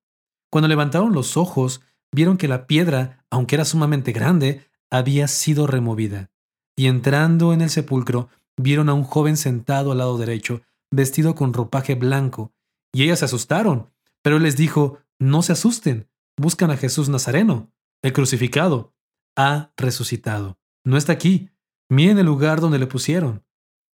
Cuando 0.50 0.68
levantaron 0.68 1.12
los 1.12 1.36
ojos, 1.36 1.80
vieron 2.12 2.36
que 2.36 2.48
la 2.48 2.66
piedra, 2.66 3.24
aunque 3.30 3.54
era 3.54 3.64
sumamente 3.64 4.12
grande, 4.12 4.66
había 4.90 5.28
sido 5.28 5.66
removida 5.66 6.30
y 6.76 6.86
entrando 6.86 7.52
en 7.52 7.62
el 7.62 7.70
sepulcro 7.70 8.28
vieron 8.56 8.88
a 8.88 8.94
un 8.94 9.02
joven 9.02 9.36
sentado 9.36 9.92
al 9.92 9.98
lado 9.98 10.18
derecho, 10.18 10.62
vestido 10.90 11.34
con 11.34 11.52
ropaje 11.52 11.94
blanco, 11.94 12.52
y 12.92 13.02
ellas 13.02 13.20
se 13.20 13.24
asustaron, 13.24 13.92
Pero 14.22 14.38
él 14.38 14.42
les 14.42 14.56
dijo, 14.56 14.98
no 15.20 15.42
se 15.42 15.52
asusten, 15.52 16.08
buscan 16.36 16.72
a 16.72 16.76
Jesús 16.76 17.08
Nazareno, 17.08 17.70
el 18.02 18.12
crucificado, 18.12 18.92
ha 19.36 19.72
resucitado. 19.76 20.58
No 20.84 20.96
está 20.96 21.12
aquí, 21.12 21.50
miren 21.88 22.18
el 22.18 22.26
lugar 22.26 22.60
donde 22.60 22.78
le 22.78 22.86
pusieron. 22.86 23.44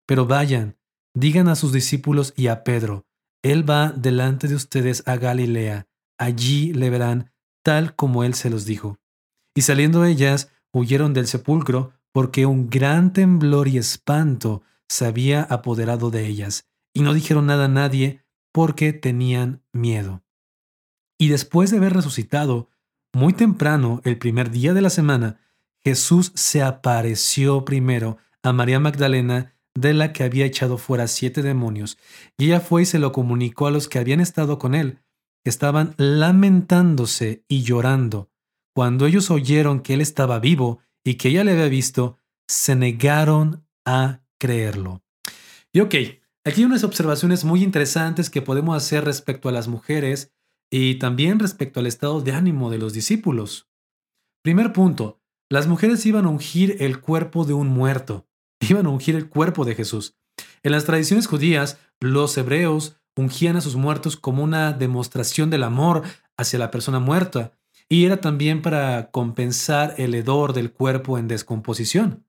Pero 0.08 0.26
vayan, 0.26 0.78
digan 1.14 1.48
a 1.50 1.56
sus 1.56 1.74
discípulos 1.74 2.34
y 2.38 2.48
a 2.48 2.64
Pedro, 2.64 3.06
Él 3.44 3.70
va 3.70 3.90
delante 3.92 4.48
de 4.48 4.56
ustedes 4.56 5.04
a 5.06 5.18
Galilea, 5.18 5.88
allí 6.18 6.74
le 6.74 6.90
verán 6.90 7.32
tal 7.64 7.96
como 7.96 8.24
Él 8.24 8.34
se 8.34 8.50
los 8.50 8.66
dijo. 8.66 9.00
Y 9.56 9.64
saliendo 9.64 10.06
ellas, 10.06 10.52
huyeron 10.74 11.14
del 11.14 11.28
sepulcro, 11.28 11.94
porque 12.12 12.46
un 12.46 12.70
gran 12.70 13.14
temblor 13.14 13.68
y 13.68 13.78
espanto 13.78 14.64
se 14.88 15.06
había 15.06 15.44
apoderado 15.44 16.12
de 16.12 16.28
ellas, 16.28 16.68
y 16.94 17.02
no 17.02 17.14
dijeron 17.14 17.46
nada 17.46 17.66
a 17.66 17.70
nadie 17.70 18.24
porque 18.52 18.94
tenían 18.94 19.64
miedo. 19.72 20.24
Y 21.18 21.30
después 21.30 21.72
de 21.72 21.78
haber 21.78 21.94
resucitado, 21.94 22.70
muy 23.14 23.34
temprano, 23.34 24.02
el 24.04 24.18
primer 24.18 24.52
día 24.52 24.74
de 24.74 24.82
la 24.82 24.90
semana, 24.90 25.40
Jesús 25.84 26.32
se 26.36 26.62
apareció 26.62 27.66
primero 27.66 28.18
a 28.44 28.54
María 28.54 28.80
Magdalena, 28.80 29.54
de 29.74 29.94
la 29.94 30.12
que 30.12 30.24
había 30.24 30.46
echado 30.46 30.78
fuera 30.78 31.08
siete 31.08 31.42
demonios, 31.42 31.98
y 32.38 32.46
ella 32.46 32.60
fue 32.60 32.82
y 32.82 32.86
se 32.86 33.00
lo 33.00 33.12
comunicó 33.12 33.68
a 33.68 33.72
los 33.72 33.88
que 33.88 34.00
habían 34.00 34.20
estado 34.20 34.60
con 34.60 34.76
él, 34.76 35.00
que 35.44 35.50
estaban 35.50 35.96
lamentándose 35.98 37.46
y 37.48 37.64
llorando. 37.64 38.30
Cuando 38.74 39.06
ellos 39.06 39.32
oyeron 39.32 39.82
que 39.82 39.94
él 39.94 40.02
estaba 40.02 40.40
vivo 40.40 40.80
y 41.04 41.16
que 41.16 41.30
ella 41.30 41.44
le 41.44 41.52
había 41.52 41.68
visto, 41.68 42.18
se 42.48 42.76
negaron 42.76 43.66
a 43.86 44.22
creerlo. 44.40 45.02
Y 45.74 45.80
ok, 45.80 45.96
aquí 46.44 46.62
hay 46.62 46.66
unas 46.66 46.84
observaciones 46.84 47.46
muy 47.46 47.64
interesantes 47.64 48.30
que 48.30 48.42
podemos 48.42 48.76
hacer 48.76 49.06
respecto 49.06 49.50
a 49.50 49.52
las 49.52 49.68
mujeres 49.68 50.34
y 50.70 50.96
también 50.96 51.40
respecto 51.40 51.80
al 51.80 51.88
estado 51.88 52.22
de 52.22 52.34
ánimo 52.34 52.70
de 52.70 52.78
los 52.78 52.94
discípulos. 52.94 53.70
Primer 54.44 54.74
punto, 54.74 55.22
las 55.50 55.68
mujeres 55.68 56.06
iban 56.06 56.26
a 56.26 56.30
ungir 56.30 56.78
el 56.80 57.02
cuerpo 57.02 57.46
de 57.46 57.54
un 57.54 57.68
muerto, 57.68 58.28
iban 58.70 58.86
a 58.86 58.90
ungir 58.90 59.16
el 59.16 59.30
cuerpo 59.30 59.66
de 59.66 59.76
Jesús. 59.76 60.16
En 60.64 60.72
las 60.72 60.86
tradiciones 60.86 61.28
judías, 61.28 61.78
los 62.00 62.38
hebreos 62.38 62.98
ungían 63.16 63.58
a 63.58 63.62
sus 63.62 63.76
muertos 63.76 64.16
como 64.16 64.44
una 64.44 64.74
demostración 64.74 65.50
del 65.50 65.64
amor 65.64 66.04
hacia 66.38 66.60
la 66.60 66.72
persona 66.72 67.00
muerta, 67.00 67.52
y 67.92 68.06
era 68.06 68.22
también 68.22 68.62
para 68.62 69.12
compensar 69.12 69.96
el 69.98 70.16
hedor 70.16 70.54
del 70.54 70.72
cuerpo 70.72 71.18
en 71.18 71.28
descomposición. 71.28 72.26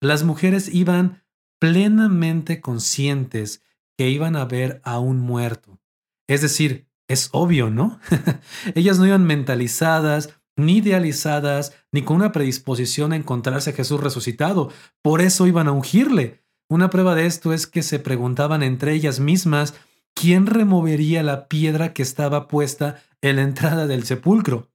Las 0.00 0.24
mujeres 0.24 0.74
iban 0.74 1.22
plenamente 1.60 2.62
conscientes 2.62 3.62
que 3.98 4.08
iban 4.08 4.34
a 4.34 4.46
ver 4.46 4.80
a 4.82 4.98
un 5.00 5.18
muerto. 5.18 5.78
Es 6.26 6.40
decir, 6.40 6.88
es 7.06 7.28
obvio, 7.32 7.68
¿no? 7.68 8.00
Ellas 8.74 8.98
no 8.98 9.06
iban 9.06 9.26
mentalizadas, 9.26 10.40
ni 10.56 10.78
idealizadas, 10.78 11.76
ni 11.92 12.00
con 12.00 12.16
una 12.16 12.32
predisposición 12.32 13.12
a 13.12 13.16
encontrarse 13.16 13.70
a 13.70 13.74
Jesús 13.74 14.00
resucitado. 14.00 14.70
Por 15.02 15.20
eso 15.20 15.46
iban 15.46 15.68
a 15.68 15.72
ungirle. 15.72 16.42
Una 16.70 16.88
prueba 16.88 17.14
de 17.14 17.26
esto 17.26 17.52
es 17.52 17.66
que 17.66 17.82
se 17.82 17.98
preguntaban 17.98 18.62
entre 18.62 18.94
ellas 18.94 19.20
mismas 19.20 19.74
quién 20.14 20.46
removería 20.46 21.22
la 21.22 21.46
piedra 21.46 21.92
que 21.92 22.02
estaba 22.02 22.48
puesta 22.48 23.02
en 23.20 23.36
la 23.36 23.42
entrada 23.42 23.86
del 23.86 24.04
sepulcro. 24.04 24.70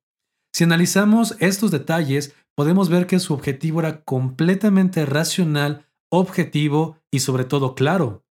Si 0.53 0.63
analizamos 0.63 1.35
estos 1.39 1.71
detalles, 1.71 2.33
podemos 2.55 2.89
ver 2.89 3.07
que 3.07 3.19
su 3.19 3.33
objetivo 3.33 3.79
era 3.79 4.03
completamente 4.03 5.05
racional, 5.05 5.85
objetivo 6.09 6.97
y 7.11 7.19
sobre 7.19 7.45
todo 7.45 7.75
claro. 7.75 8.25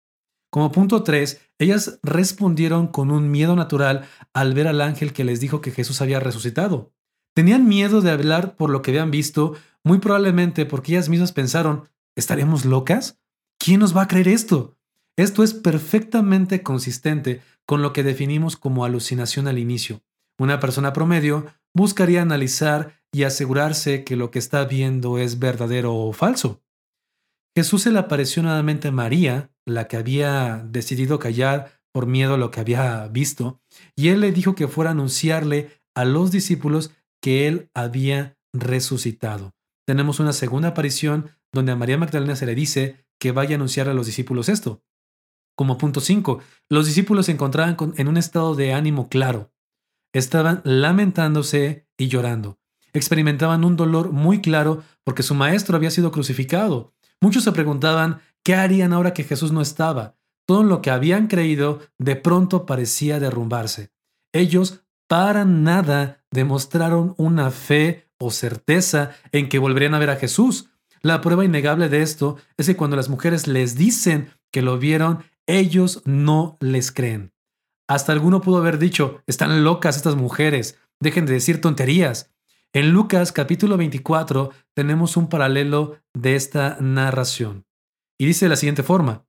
Como 0.49 0.71
punto 0.71 1.03
3, 1.03 1.41
ellas 1.59 1.99
respondieron 2.01 2.87
con 2.87 3.11
un 3.11 3.29
miedo 3.29 3.55
natural 3.55 4.07
al 4.33 4.53
ver 4.53 4.67
al 4.67 4.81
ángel 4.81 5.13
que 5.13 5.25
les 5.25 5.39
dijo 5.39 5.61
que 5.61 5.71
Jesús 5.71 6.01
había 6.01 6.19
resucitado. 6.19 6.93
Tenían 7.33 7.67
miedo 7.67 8.01
de 8.01 8.11
hablar 8.11 8.55
por 8.55 8.69
lo 8.69 8.81
que 8.81 8.91
habían 8.91 9.11
visto, 9.11 9.55
muy 9.83 9.99
probablemente 9.99 10.65
porque 10.65 10.93
ellas 10.93 11.09
mismas 11.09 11.33
pensaron, 11.33 11.89
¿estaremos 12.15 12.63
locas? 12.63 13.19
¿Quién 13.59 13.81
nos 13.81 13.95
va 13.95 14.03
a 14.03 14.07
creer 14.07 14.29
esto? 14.29 14.77
Esto 15.17 15.43
es 15.43 15.53
perfectamente 15.53 16.63
consistente 16.63 17.41
con 17.65 17.81
lo 17.81 17.93
que 17.93 18.03
definimos 18.03 18.55
como 18.55 18.85
alucinación 18.85 19.47
al 19.47 19.59
inicio. 19.59 20.01
Una 20.37 20.59
persona 20.59 20.93
promedio 20.93 21.45
buscaría 21.75 22.23
analizar 22.23 22.99
y 23.13 23.23
asegurarse 23.23 24.03
que 24.03 24.15
lo 24.15 24.31
que 24.31 24.39
está 24.39 24.65
viendo 24.65 25.19
es 25.19 25.37
verdadero 25.37 25.95
o 25.95 26.11
falso. 26.13 26.63
Jesús 27.55 27.83
se 27.83 27.91
le 27.91 27.99
apareció 27.99 28.41
nuevamente 28.41 28.87
a 28.87 28.91
María, 28.91 29.51
la 29.65 29.87
que 29.87 29.97
había 29.97 30.65
decidido 30.67 31.19
callar 31.19 31.79
por 31.93 32.07
miedo 32.07 32.33
a 32.33 32.37
lo 32.37 32.51
que 32.51 32.59
había 32.59 33.07
visto, 33.07 33.61
y 33.95 34.09
él 34.09 34.21
le 34.21 34.31
dijo 34.31 34.55
que 34.55 34.67
fuera 34.67 34.89
a 34.89 34.93
anunciarle 34.93 35.69
a 35.95 36.03
los 36.03 36.31
discípulos 36.31 36.91
que 37.21 37.47
él 37.47 37.69
había 37.73 38.37
resucitado. 38.53 39.53
Tenemos 39.87 40.19
una 40.19 40.33
segunda 40.33 40.69
aparición 40.69 41.29
donde 41.53 41.71
a 41.71 41.75
María 41.75 41.97
Magdalena 41.97 42.35
se 42.35 42.45
le 42.45 42.55
dice 42.55 43.05
que 43.19 43.31
vaya 43.31 43.55
a 43.55 43.55
anunciar 43.55 43.87
a 43.87 43.93
los 43.93 44.07
discípulos 44.07 44.49
esto. 44.49 44.83
Como 45.57 45.77
punto 45.77 46.01
5, 46.01 46.39
los 46.69 46.85
discípulos 46.85 47.27
se 47.27 47.31
encontraban 47.31 47.77
en 47.95 48.07
un 48.09 48.17
estado 48.17 48.55
de 48.55 48.73
ánimo 48.73 49.07
claro. 49.07 49.53
Estaban 50.15 50.61
lamentándose 50.63 51.89
y 51.97 52.07
llorando. 52.07 52.57
Experimentaban 52.93 53.65
un 53.65 53.75
dolor 53.75 54.13
muy 54.13 54.39
claro 54.39 54.81
porque 55.03 55.23
su 55.23 55.35
maestro 55.35 55.75
había 55.75 55.91
sido 55.91 56.09
crucificado. 56.11 56.93
Muchos 57.19 57.43
se 57.43 57.51
preguntaban 57.51 58.21
qué 58.41 58.55
harían 58.55 58.93
ahora 58.93 59.13
que 59.13 59.25
Jesús 59.25 59.51
no 59.51 59.59
estaba. 59.59 60.15
Todo 60.47 60.63
lo 60.63 60.81
que 60.81 60.89
habían 60.89 61.27
creído 61.27 61.81
de 61.97 62.15
pronto 62.15 62.65
parecía 62.65 63.19
derrumbarse. 63.19 63.91
Ellos 64.31 64.85
para 65.09 65.43
nada 65.43 66.23
demostraron 66.31 67.13
una 67.17 67.51
fe 67.51 68.07
o 68.17 68.31
certeza 68.31 69.11
en 69.33 69.49
que 69.49 69.59
volverían 69.59 69.95
a 69.95 69.99
ver 69.99 70.11
a 70.11 70.15
Jesús. 70.15 70.69
La 71.01 71.19
prueba 71.19 71.43
innegable 71.43 71.89
de 71.89 72.01
esto 72.01 72.37
es 72.55 72.67
que 72.67 72.77
cuando 72.77 72.95
las 72.95 73.09
mujeres 73.09 73.47
les 73.47 73.75
dicen 73.75 74.29
que 74.49 74.61
lo 74.61 74.79
vieron, 74.79 75.25
ellos 75.45 76.03
no 76.05 76.55
les 76.61 76.93
creen. 76.93 77.34
Hasta 77.87 78.11
alguno 78.11 78.41
pudo 78.41 78.57
haber 78.57 78.79
dicho, 78.79 79.21
están 79.27 79.63
locas 79.63 79.95
estas 79.95 80.15
mujeres, 80.15 80.79
dejen 80.99 81.27
de 81.27 81.33
decir 81.33 81.61
tonterías. 81.61 82.31
En 82.73 82.91
Lucas 82.91 83.31
capítulo 83.31 83.77
24 83.77 84.49
tenemos 84.73 85.17
un 85.17 85.29
paralelo 85.29 85.97
de 86.13 86.35
esta 86.35 86.77
narración. 86.79 87.65
Y 88.17 88.25
dice 88.25 88.45
de 88.45 88.49
la 88.49 88.55
siguiente 88.55 88.81
forma, 88.81 89.25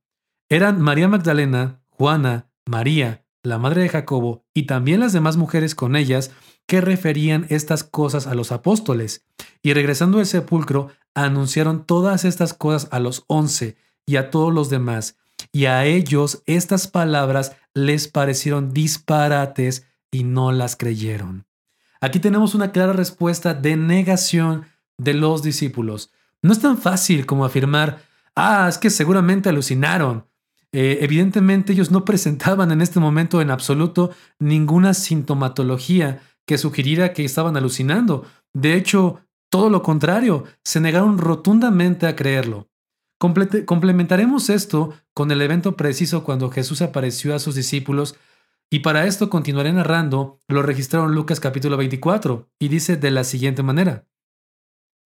eran 0.49 0.81
María 0.81 1.07
Magdalena, 1.07 1.83
Juana, 1.89 2.49
María, 2.65 3.25
la 3.43 3.59
madre 3.59 3.83
de 3.83 3.89
Jacobo, 3.89 4.43
y 4.55 4.63
también 4.63 5.01
las 5.01 5.13
demás 5.13 5.37
mujeres 5.37 5.75
con 5.75 5.95
ellas, 5.95 6.31
que 6.65 6.81
referían 6.81 7.45
estas 7.49 7.83
cosas 7.83 8.25
a 8.25 8.33
los 8.33 8.51
apóstoles. 8.51 9.25
Y 9.61 9.73
regresando 9.73 10.17
al 10.17 10.25
sepulcro, 10.25 10.89
anunciaron 11.13 11.85
todas 11.85 12.25
estas 12.25 12.53
cosas 12.53 12.89
a 12.91 12.99
los 12.99 13.23
once 13.27 13.77
y 14.05 14.15
a 14.15 14.31
todos 14.31 14.53
los 14.53 14.69
demás. 14.69 15.17
Y 15.51 15.65
a 15.65 15.85
ellos 15.85 16.43
estas 16.45 16.87
palabras 16.87 17.55
les 17.77 18.07
parecieron 18.07 18.73
disparates 18.73 19.85
y 20.11 20.23
no 20.23 20.51
las 20.51 20.75
creyeron. 20.75 21.45
Aquí 22.01 22.19
tenemos 22.19 22.55
una 22.55 22.71
clara 22.71 22.93
respuesta 22.93 23.53
de 23.53 23.75
negación 23.75 24.65
de 24.97 25.13
los 25.13 25.43
discípulos. 25.43 26.11
No 26.41 26.51
es 26.51 26.59
tan 26.59 26.77
fácil 26.77 27.25
como 27.25 27.45
afirmar, 27.45 28.01
ah, 28.35 28.67
es 28.69 28.77
que 28.77 28.89
seguramente 28.89 29.49
alucinaron, 29.49 30.25
eh, 30.71 30.99
evidentemente 31.01 31.73
ellos 31.73 31.91
no 31.91 32.03
presentaban 32.03 32.71
en 32.71 32.81
este 32.81 32.99
momento 32.99 33.41
en 33.41 33.51
absoluto 33.51 34.11
ninguna 34.39 34.93
sintomatología 34.93 36.21
que 36.45 36.57
sugiriera 36.57 37.13
que 37.13 37.25
estaban 37.25 37.57
alucinando. 37.57 38.25
De 38.53 38.73
hecho, 38.75 39.21
todo 39.49 39.69
lo 39.69 39.81
contrario, 39.81 40.43
se 40.63 40.81
negaron 40.81 41.17
rotundamente 41.17 42.05
a 42.05 42.15
creerlo. 42.15 42.66
Complementaremos 43.19 44.49
esto 44.49 44.93
con 45.13 45.31
el 45.31 45.41
evento 45.41 45.75
preciso 45.75 46.23
cuando 46.23 46.49
Jesús 46.51 46.81
apareció 46.81 47.35
a 47.35 47.39
sus 47.39 47.55
discípulos 47.55 48.15
y 48.69 48.79
para 48.79 49.05
esto 49.05 49.29
continuaré 49.29 49.71
narrando 49.71 50.41
lo 50.47 50.61
registraron 50.61 51.15
Lucas 51.15 51.39
capítulo 51.39 51.77
24 51.77 52.49
y 52.59 52.67
dice 52.67 52.97
de 52.97 53.11
la 53.11 53.23
siguiente 53.23 53.63
manera. 53.63 54.05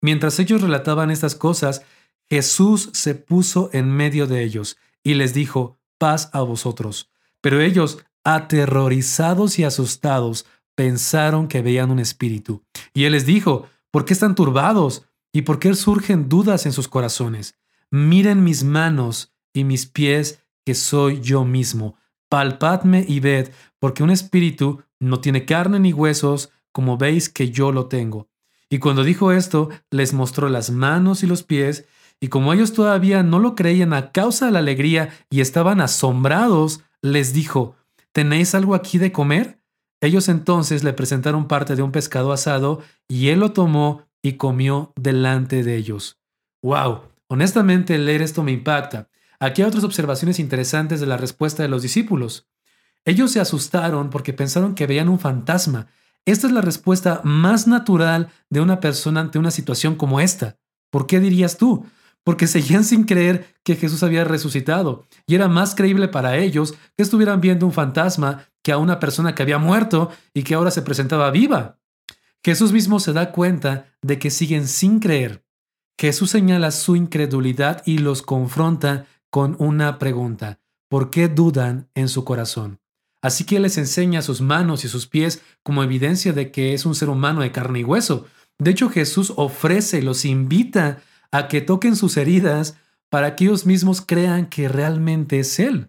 Mientras 0.03 0.39
ellos 0.39 0.61
relataban 0.61 1.11
estas 1.11 1.35
cosas, 1.35 1.83
Jesús 2.29 2.91
se 2.93 3.15
puso 3.15 3.71
en 3.73 3.91
medio 3.91 4.27
de 4.27 4.43
ellos 4.43 4.77
y 5.03 5.15
les 5.15 5.35
dijo, 5.35 5.79
paz 5.99 6.31
a 6.33 6.41
vosotros. 6.41 7.11
Pero 7.41 7.61
ellos, 7.61 8.05
aterrorizados 8.25 9.59
y 9.59 9.65
asustados, 9.65 10.47
pensaron 10.75 11.49
que 11.49 11.63
veían 11.63 11.91
un 11.91 12.01
espíritu. 12.01 12.63
Y 12.93 13.05
él 13.05 13.13
les 13.13 13.25
dijo, 13.25 13.69
¿por 13.91 14.05
qué 14.05 14.15
están 14.15 14.35
turbados? 14.35 15.07
¿Y 15.33 15.43
por 15.43 15.59
qué 15.59 15.75
surgen 15.75 16.29
dudas 16.29 16.67
en 16.67 16.73
sus 16.73 16.89
corazones? 16.89 17.57
Miren 17.97 18.43
mis 18.43 18.65
manos 18.65 19.33
y 19.53 19.63
mis 19.63 19.87
pies, 19.87 20.43
que 20.67 20.75
soy 20.75 21.21
yo 21.21 21.45
mismo. 21.45 21.95
Palpadme 22.29 23.05
y 23.07 23.21
ved, 23.21 23.51
porque 23.79 24.03
un 24.03 24.11
espíritu 24.11 24.83
no 24.99 25.21
tiene 25.21 25.45
carne 25.45 25.79
ni 25.79 25.93
huesos, 25.93 26.51
como 26.73 26.99
veis 26.99 27.29
que 27.29 27.53
yo 27.53 27.71
lo 27.71 27.87
tengo. 27.87 28.27
Y 28.69 28.81
cuando 28.81 29.05
dijo 29.05 29.31
esto, 29.31 29.69
les 29.93 30.13
mostró 30.13 30.49
las 30.49 30.73
manos 30.73 31.23
y 31.23 31.29
los 31.29 31.45
pies, 31.45 31.87
y 32.19 32.27
como 32.27 32.53
ellos 32.53 32.73
todavía 32.73 33.23
no 33.23 33.39
lo 33.39 33.55
creían 33.55 33.93
a 33.93 34.11
causa 34.11 34.47
de 34.47 34.51
la 34.51 34.59
alegría 34.59 35.11
y 35.31 35.41
estaban 35.41 35.81
asombrados, 35.81 36.81
les 37.01 37.33
dijo, 37.33 37.77
¿tenéis 38.11 38.57
algo 38.57 38.75
aquí 38.75 38.99
de 38.99 39.13
comer? 39.13 39.61
Ellos 40.01 40.29
entonces 40.29 40.83
le 40.83 40.95
presentaron 40.95 41.47
parte 41.47 41.77
de 41.77 41.83
un 41.83 41.93
pescado 41.93 42.33
asado 42.33 42.83
y 43.07 43.29
él 43.29 43.39
lo 43.39 43.53
tomó 43.53 44.03
y 44.21 44.33
comió 44.33 44.93
delante 44.97 45.63
de 45.63 45.77
ellos. 45.77 46.19
¡Wow! 46.61 47.14
Honestamente, 47.29 47.99
leer 47.99 48.23
esto 48.23 48.43
me 48.43 48.53
impacta. 48.53 49.09
Aquí 49.41 49.63
hay 49.63 49.69
otras 49.69 49.85
observaciones 49.85 50.39
interesantes 50.39 51.01
de 51.01 51.07
la 51.07 51.17
respuesta 51.17 51.63
de 51.63 51.69
los 51.69 51.83
discípulos. 51.83 52.49
Ellos 53.05 53.33
se 53.33 53.41
asustaron 53.41 54.11
porque 54.11 54.33
pensaron 54.33 54.75
que 54.75 54.87
veían 54.87 55.09
un 55.09 55.19
fantasma. 55.19 55.89
Esta 56.25 56.47
es 56.47 56.53
la 56.53 56.63
respuesta 56.63 57.21
más 57.25 57.67
natural 57.67 58.31
de 58.49 58.61
una 58.61 58.81
persona 58.81 59.21
ante 59.21 59.39
una 59.39 59.51
situación 59.51 59.97
como 59.97 60.21
esta. 60.21 60.57
¿Por 60.91 61.07
qué 61.07 61.21
dirías 61.21 61.59
tú? 61.59 61.87
Porque 62.23 62.47
seguían 62.47 62.85
sin 62.85 63.05
creer 63.05 63.55
que 63.63 63.77
Jesús 63.77 64.03
había 64.03 64.25
resucitado, 64.25 65.05
y 65.27 65.35
era 65.35 65.49
más 65.49 65.75
creíble 65.75 66.09
para 66.09 66.39
ellos 66.39 66.75
que 66.97 67.03
estuvieran 67.03 67.43
viendo 67.43 67.67
un 67.67 67.73
fantasma 67.73 68.47
que 68.63 68.73
a 68.73 68.79
una 68.79 68.99
persona 68.99 69.35
que 69.35 69.43
había 69.43 69.59
muerto 69.59 70.11
y 70.33 70.43
que 70.43 70.55
ahora 70.55 70.71
se 70.71 70.81
presentaba 70.81 71.31
viva. 71.31 71.79
Jesús 72.43 72.73
mismo 72.73 73.01
se 73.01 73.13
da 73.13 73.31
cuenta 73.33 73.87
de 74.01 74.19
que 74.19 74.31
siguen 74.31 74.67
sin 74.67 75.01
creer. 75.01 75.44
Jesús 75.99 76.31
señala 76.31 76.71
su 76.71 76.97
incredulidad 76.97 77.83
y 77.87 77.99
los 77.99 78.23
confronta 78.23 79.07
con 79.31 79.57
una 79.59 79.99
pregunta. 79.99 80.61
¿Por 80.89 81.11
qué 81.11 81.29
dudan 81.29 81.89
en 81.95 82.09
su 82.09 82.25
corazón? 82.25 82.81
Así 83.23 83.45
que 83.45 83.59
les 83.59 83.79
enseña 83.79 84.23
sus 84.23 84.41
manos 84.41 84.85
y 84.85 84.89
sus 84.89 85.07
pies 85.07 85.43
como 85.63 85.83
evidencia 85.83 86.33
de 86.33 86.51
que 86.51 86.75
es 86.75 86.85
un 86.85 86.95
ser 86.95 87.09
humano 87.09 87.41
de 87.41 87.53
carne 87.53 87.81
y 87.81 87.85
hueso. 87.85 88.27
De 88.59 88.71
hecho, 88.71 88.91
Jesús 88.91 89.33
ofrece, 89.37 90.03
los 90.03 90.25
invita 90.25 91.03
a 91.31 91.49
que 91.49 91.61
toquen 91.61 91.97
sus 91.97 92.17
heridas 92.17 92.77
para 93.09 93.35
que 93.35 93.45
ellos 93.45 93.65
mismos 93.67 94.03
crean 94.03 94.47
que 94.47 94.69
realmente 94.69 95.39
es 95.39 95.59
Él. 95.59 95.89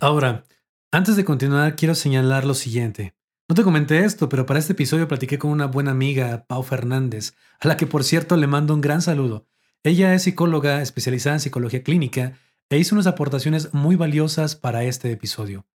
Ahora, 0.00 0.44
antes 0.90 1.16
de 1.16 1.24
continuar, 1.24 1.76
quiero 1.76 1.94
señalar 1.94 2.44
lo 2.44 2.54
siguiente. 2.54 3.14
No 3.54 3.58
te 3.58 3.62
comenté 3.62 4.04
esto, 4.04 4.28
pero 4.28 4.46
para 4.46 4.58
este 4.58 4.72
episodio 4.72 5.06
platiqué 5.06 5.38
con 5.38 5.52
una 5.52 5.66
buena 5.66 5.92
amiga, 5.92 6.44
Pau 6.48 6.64
Fernández, 6.64 7.36
a 7.60 7.68
la 7.68 7.76
que 7.76 7.86
por 7.86 8.02
cierto 8.02 8.36
le 8.36 8.48
mando 8.48 8.74
un 8.74 8.80
gran 8.80 9.00
saludo. 9.00 9.46
Ella 9.84 10.12
es 10.12 10.24
psicóloga 10.24 10.82
especializada 10.82 11.36
en 11.36 11.40
psicología 11.40 11.84
clínica 11.84 12.32
e 12.68 12.78
hizo 12.78 12.96
unas 12.96 13.06
aportaciones 13.06 13.72
muy 13.72 13.94
valiosas 13.94 14.56
para 14.56 14.82
este 14.82 15.12
episodio. 15.12 15.68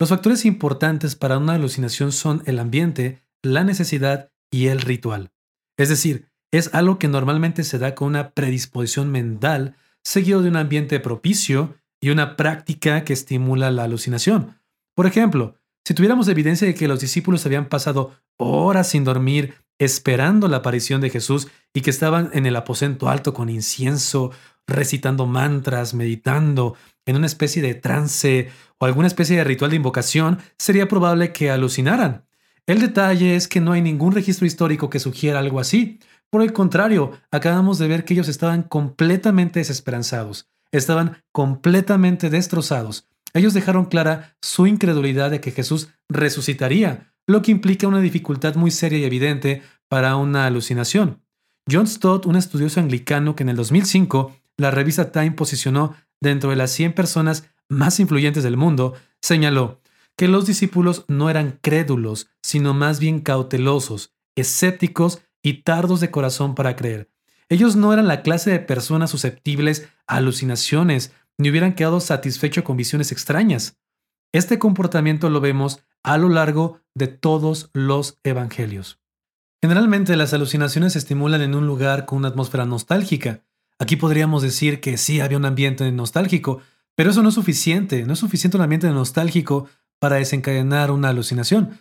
Los 0.00 0.08
factores 0.08 0.44
importantes 0.44 1.14
para 1.14 1.38
una 1.38 1.54
alucinación 1.54 2.10
son 2.10 2.42
el 2.46 2.58
ambiente, 2.58 3.22
la 3.40 3.62
necesidad 3.62 4.32
y 4.50 4.66
el 4.66 4.80
ritual. 4.80 5.30
Es 5.76 5.90
decir, 5.90 6.28
es 6.50 6.74
algo 6.74 6.98
que 6.98 7.06
normalmente 7.06 7.62
se 7.62 7.78
da 7.78 7.94
con 7.94 8.08
una 8.08 8.30
predisposición 8.30 9.12
mental 9.12 9.76
seguido 10.02 10.42
de 10.42 10.48
un 10.48 10.56
ambiente 10.56 10.98
propicio 10.98 11.76
y 12.00 12.10
una 12.10 12.34
práctica 12.36 13.04
que 13.04 13.12
estimula 13.12 13.70
la 13.70 13.84
alucinación. 13.84 14.58
Por 14.96 15.06
ejemplo, 15.06 15.61
si 15.84 15.94
tuviéramos 15.94 16.28
evidencia 16.28 16.66
de 16.66 16.74
que 16.74 16.88
los 16.88 17.00
discípulos 17.00 17.44
habían 17.44 17.68
pasado 17.68 18.12
horas 18.36 18.88
sin 18.90 19.04
dormir 19.04 19.54
esperando 19.78 20.46
la 20.48 20.58
aparición 20.58 21.00
de 21.00 21.10
Jesús 21.10 21.48
y 21.74 21.80
que 21.80 21.90
estaban 21.90 22.30
en 22.34 22.46
el 22.46 22.54
aposento 22.54 23.08
alto 23.08 23.34
con 23.34 23.48
incienso, 23.48 24.30
recitando 24.66 25.26
mantras, 25.26 25.92
meditando, 25.94 26.76
en 27.04 27.16
una 27.16 27.26
especie 27.26 27.62
de 27.62 27.74
trance 27.74 28.50
o 28.78 28.84
alguna 28.84 29.08
especie 29.08 29.36
de 29.36 29.44
ritual 29.44 29.70
de 29.70 29.76
invocación, 29.76 30.38
sería 30.56 30.86
probable 30.86 31.32
que 31.32 31.50
alucinaran. 31.50 32.24
El 32.66 32.80
detalle 32.80 33.34
es 33.34 33.48
que 33.48 33.60
no 33.60 33.72
hay 33.72 33.82
ningún 33.82 34.12
registro 34.12 34.46
histórico 34.46 34.88
que 34.88 35.00
sugiera 35.00 35.40
algo 35.40 35.58
así. 35.58 35.98
Por 36.30 36.42
el 36.42 36.52
contrario, 36.52 37.12
acabamos 37.32 37.78
de 37.78 37.88
ver 37.88 38.04
que 38.04 38.14
ellos 38.14 38.28
estaban 38.28 38.62
completamente 38.62 39.58
desesperanzados, 39.58 40.48
estaban 40.70 41.22
completamente 41.32 42.30
destrozados. 42.30 43.08
Ellos 43.34 43.54
dejaron 43.54 43.86
clara 43.86 44.36
su 44.42 44.66
incredulidad 44.66 45.30
de 45.30 45.40
que 45.40 45.52
Jesús 45.52 45.88
resucitaría, 46.08 47.12
lo 47.26 47.42
que 47.42 47.50
implica 47.50 47.88
una 47.88 48.00
dificultad 48.00 48.56
muy 48.56 48.70
seria 48.70 48.98
y 48.98 49.04
evidente 49.04 49.62
para 49.88 50.16
una 50.16 50.46
alucinación. 50.46 51.22
John 51.70 51.86
Stott, 51.86 52.26
un 52.26 52.36
estudioso 52.36 52.80
anglicano 52.80 53.36
que 53.36 53.44
en 53.44 53.50
el 53.50 53.56
2005 53.56 54.36
la 54.56 54.70
revista 54.70 55.12
Time 55.12 55.32
posicionó 55.32 55.94
dentro 56.20 56.50
de 56.50 56.56
las 56.56 56.72
100 56.72 56.94
personas 56.94 57.48
más 57.68 58.00
influyentes 58.00 58.42
del 58.42 58.56
mundo, 58.56 58.94
señaló 59.20 59.80
que 60.16 60.28
los 60.28 60.46
discípulos 60.46 61.04
no 61.08 61.30
eran 61.30 61.58
crédulos, 61.62 62.28
sino 62.42 62.74
más 62.74 63.00
bien 63.00 63.20
cautelosos, 63.20 64.14
escépticos 64.36 65.22
y 65.42 65.62
tardos 65.62 66.00
de 66.00 66.10
corazón 66.10 66.54
para 66.54 66.76
creer. 66.76 67.10
Ellos 67.48 67.76
no 67.76 67.92
eran 67.92 68.08
la 68.08 68.22
clase 68.22 68.50
de 68.50 68.60
personas 68.60 69.10
susceptibles 69.10 69.88
a 70.06 70.16
alucinaciones, 70.16 71.12
ni 71.38 71.50
hubieran 71.50 71.74
quedado 71.74 72.00
satisfechos 72.00 72.64
con 72.64 72.76
visiones 72.76 73.12
extrañas. 73.12 73.78
Este 74.32 74.58
comportamiento 74.58 75.30
lo 75.30 75.40
vemos 75.40 75.82
a 76.02 76.18
lo 76.18 76.28
largo 76.28 76.80
de 76.94 77.08
todos 77.08 77.70
los 77.72 78.18
evangelios. 78.24 79.00
Generalmente 79.62 80.16
las 80.16 80.32
alucinaciones 80.34 80.94
se 80.94 80.98
estimulan 80.98 81.42
en 81.42 81.54
un 81.54 81.66
lugar 81.66 82.06
con 82.06 82.18
una 82.18 82.28
atmósfera 82.28 82.64
nostálgica, 82.64 83.44
Aquí 83.82 83.96
podríamos 83.96 84.42
decir 84.42 84.80
que 84.80 84.96
sí 84.96 85.18
había 85.18 85.36
un 85.36 85.44
ambiente 85.44 85.90
nostálgico, 85.90 86.60
pero 86.94 87.10
eso 87.10 87.20
no 87.20 87.30
es 87.30 87.34
suficiente, 87.34 88.04
no 88.04 88.12
es 88.12 88.20
suficiente 88.20 88.56
un 88.56 88.62
ambiente 88.62 88.88
nostálgico 88.88 89.66
para 89.98 90.16
desencadenar 90.16 90.92
una 90.92 91.08
alucinación. 91.08 91.80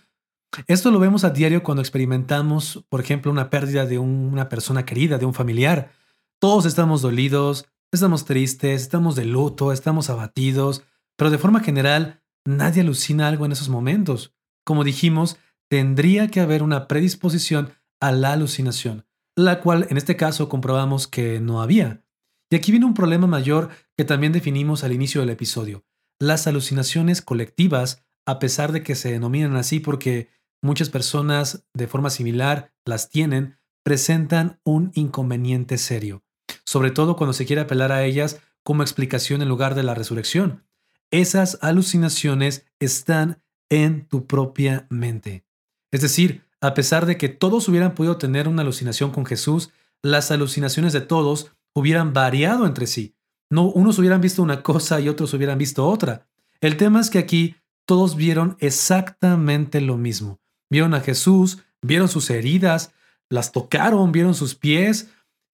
Esto 0.65 0.89
lo 0.89 0.97
vemos 0.97 1.23
a 1.23 1.29
diario 1.29 1.61
cuando 1.61 1.83
experimentamos, 1.83 2.83
por 2.89 3.01
ejemplo, 3.01 3.31
una 3.31 3.51
pérdida 3.51 3.85
de 3.85 3.99
una 3.99 4.49
persona 4.49 4.83
querida, 4.83 5.19
de 5.19 5.27
un 5.27 5.35
familiar. 5.35 5.91
Todos 6.39 6.65
estamos 6.65 7.03
dolidos, 7.03 7.67
estamos 7.91 8.25
tristes, 8.25 8.81
estamos 8.81 9.15
de 9.15 9.25
luto, 9.25 9.71
estamos 9.71 10.09
abatidos, 10.09 10.83
pero 11.17 11.29
de 11.31 11.37
forma 11.37 11.59
general 11.59 12.23
nadie 12.45 12.81
alucina 12.81 13.27
algo 13.27 13.45
en 13.45 13.51
esos 13.51 13.69
momentos. 13.69 14.35
Como 14.65 14.83
dijimos, 14.83 15.37
tendría 15.69 16.29
que 16.29 16.39
haber 16.39 16.63
una 16.63 16.87
predisposición 16.87 17.71
a 17.99 18.11
la 18.11 18.33
alucinación 18.33 19.05
la 19.35 19.61
cual 19.61 19.87
en 19.89 19.97
este 19.97 20.15
caso 20.15 20.49
comprobamos 20.49 21.07
que 21.07 21.39
no 21.39 21.61
había. 21.61 22.03
Y 22.49 22.55
aquí 22.55 22.71
viene 22.71 22.85
un 22.85 22.93
problema 22.93 23.27
mayor 23.27 23.69
que 23.97 24.05
también 24.05 24.33
definimos 24.33 24.83
al 24.83 24.91
inicio 24.91 25.21
del 25.21 25.29
episodio. 25.29 25.85
Las 26.19 26.47
alucinaciones 26.47 27.21
colectivas, 27.21 28.03
a 28.25 28.39
pesar 28.39 28.71
de 28.71 28.83
que 28.83 28.95
se 28.95 29.11
denominan 29.11 29.55
así 29.55 29.79
porque 29.79 30.29
muchas 30.61 30.89
personas 30.89 31.65
de 31.73 31.87
forma 31.87 32.09
similar 32.09 32.73
las 32.85 33.09
tienen, 33.09 33.57
presentan 33.83 34.59
un 34.63 34.91
inconveniente 34.93 35.77
serio, 35.77 36.23
sobre 36.65 36.91
todo 36.91 37.15
cuando 37.15 37.33
se 37.33 37.45
quiere 37.45 37.61
apelar 37.61 37.91
a 37.91 38.03
ellas 38.03 38.39
como 38.63 38.83
explicación 38.83 39.41
en 39.41 39.49
lugar 39.49 39.75
de 39.75 39.83
la 39.83 39.95
resurrección. 39.95 40.63
Esas 41.09 41.57
alucinaciones 41.61 42.65
están 42.79 43.41
en 43.69 44.07
tu 44.07 44.27
propia 44.27 44.87
mente. 44.89 45.45
Es 45.91 46.01
decir, 46.01 46.43
a 46.61 46.73
pesar 46.73 47.05
de 47.05 47.17
que 47.17 47.29
todos 47.29 47.67
hubieran 47.67 47.95
podido 47.95 48.17
tener 48.17 48.47
una 48.47 48.61
alucinación 48.61 49.11
con 49.11 49.25
Jesús, 49.25 49.71
las 50.01 50.31
alucinaciones 50.31 50.93
de 50.93 51.01
todos 51.01 51.51
hubieran 51.73 52.13
variado 52.13 52.65
entre 52.65 52.87
sí. 52.87 53.15
No, 53.49 53.65
unos 53.65 53.99
hubieran 53.99 54.21
visto 54.21 54.41
una 54.41 54.63
cosa 54.63 54.99
y 55.01 55.09
otros 55.09 55.33
hubieran 55.33 55.57
visto 55.57 55.87
otra. 55.87 56.27
El 56.61 56.77
tema 56.77 57.01
es 57.01 57.09
que 57.09 57.19
aquí 57.19 57.55
todos 57.85 58.15
vieron 58.15 58.55
exactamente 58.59 59.81
lo 59.81 59.97
mismo. 59.97 60.39
Vieron 60.69 60.93
a 60.93 61.01
Jesús, 61.01 61.59
vieron 61.81 62.07
sus 62.07 62.29
heridas, 62.29 62.93
las 63.29 63.51
tocaron, 63.51 64.11
vieron 64.11 64.35
sus 64.35 64.55
pies, 64.55 65.09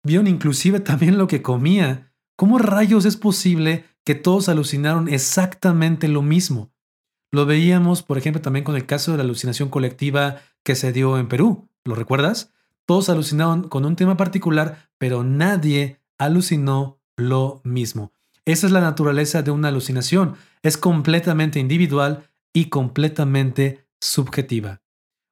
vieron 0.07 0.25
inclusive 0.25 0.79
también 0.79 1.19
lo 1.19 1.27
que 1.27 1.43
comía. 1.43 2.11
¿Cómo 2.35 2.57
rayos 2.57 3.05
es 3.05 3.17
posible 3.17 3.85
que 4.03 4.15
todos 4.15 4.49
alucinaron 4.49 5.07
exactamente 5.07 6.07
lo 6.07 6.23
mismo? 6.23 6.71
Lo 7.31 7.45
veíamos, 7.45 8.03
por 8.03 8.17
ejemplo, 8.17 8.41
también 8.41 8.63
con 8.63 8.75
el 8.75 8.85
caso 8.85 9.11
de 9.11 9.17
la 9.17 9.23
alucinación 9.23 9.69
colectiva 9.69 10.37
que 10.63 10.75
se 10.75 10.91
dio 10.91 11.17
en 11.17 11.27
Perú. 11.27 11.69
¿Lo 11.85 11.93
recuerdas? 11.93 12.53
Todos 12.85 13.09
alucinaron 13.09 13.67
con 13.67 13.85
un 13.85 13.95
tema 13.95 14.17
particular, 14.17 14.89
pero 14.97 15.23
nadie 15.23 15.99
alucinó 16.17 16.99
lo 17.17 17.61
mismo. 17.63 18.13
Esa 18.45 18.65
es 18.65 18.71
la 18.71 18.81
naturaleza 18.81 19.41
de 19.41 19.51
una 19.51 19.67
alucinación. 19.67 20.35
Es 20.63 20.77
completamente 20.77 21.59
individual 21.59 22.29
y 22.53 22.69
completamente 22.69 23.85
subjetiva. 23.99 24.81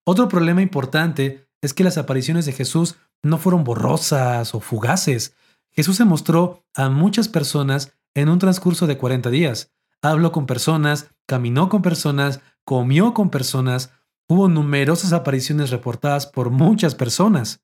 Otro 0.06 0.28
problema 0.28 0.62
importante 0.62 1.48
es 1.62 1.74
que 1.74 1.84
las 1.84 1.98
apariciones 1.98 2.46
de 2.46 2.52
Jesús 2.52 2.98
no 3.24 3.38
fueron 3.38 3.64
borrosas 3.64 4.54
o 4.56 4.60
fugaces. 4.60 5.36
Jesús 5.72 5.98
se 5.98 6.06
mostró 6.06 6.64
a 6.74 6.90
muchas 6.90 7.28
personas 7.28 7.94
en 8.14 8.30
un 8.30 8.40
transcurso 8.40 8.88
de 8.88 8.98
40 8.98 9.30
días. 9.30 9.74
Habló 10.02 10.32
con 10.32 10.46
personas, 10.46 11.10
caminó 11.26 11.70
con 11.70 11.82
personas, 11.82 12.42
comió 12.64 13.14
con 13.14 13.30
personas, 13.30 13.92
Hubo 14.28 14.50
numerosas 14.50 15.14
apariciones 15.14 15.70
reportadas 15.70 16.26
por 16.26 16.50
muchas 16.50 16.96
personas. 16.96 17.64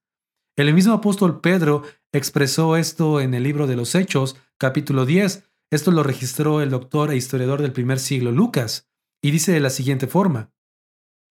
El 0.56 0.72
mismo 0.76 0.94
apóstol 0.94 1.42
Pedro 1.42 1.82
expresó 2.12 2.78
esto 2.78 3.20
en 3.20 3.34
el 3.34 3.42
libro 3.42 3.66
de 3.66 3.76
los 3.76 3.96
Hechos, 3.96 4.38
capítulo 4.60 5.08
10. 5.08 5.44
Esto 5.72 5.90
lo 5.90 6.04
registró 6.04 6.62
el 6.62 6.70
doctor 6.70 7.10
e 7.10 7.16
historiador 7.16 7.64
del 7.64 7.74
primer 7.74 7.98
siglo 7.98 8.32
Lucas, 8.32 8.88
y 9.24 9.32
dice 9.32 9.52
de 9.52 9.60
la 9.60 9.72
siguiente 9.72 10.06
forma. 10.06 10.52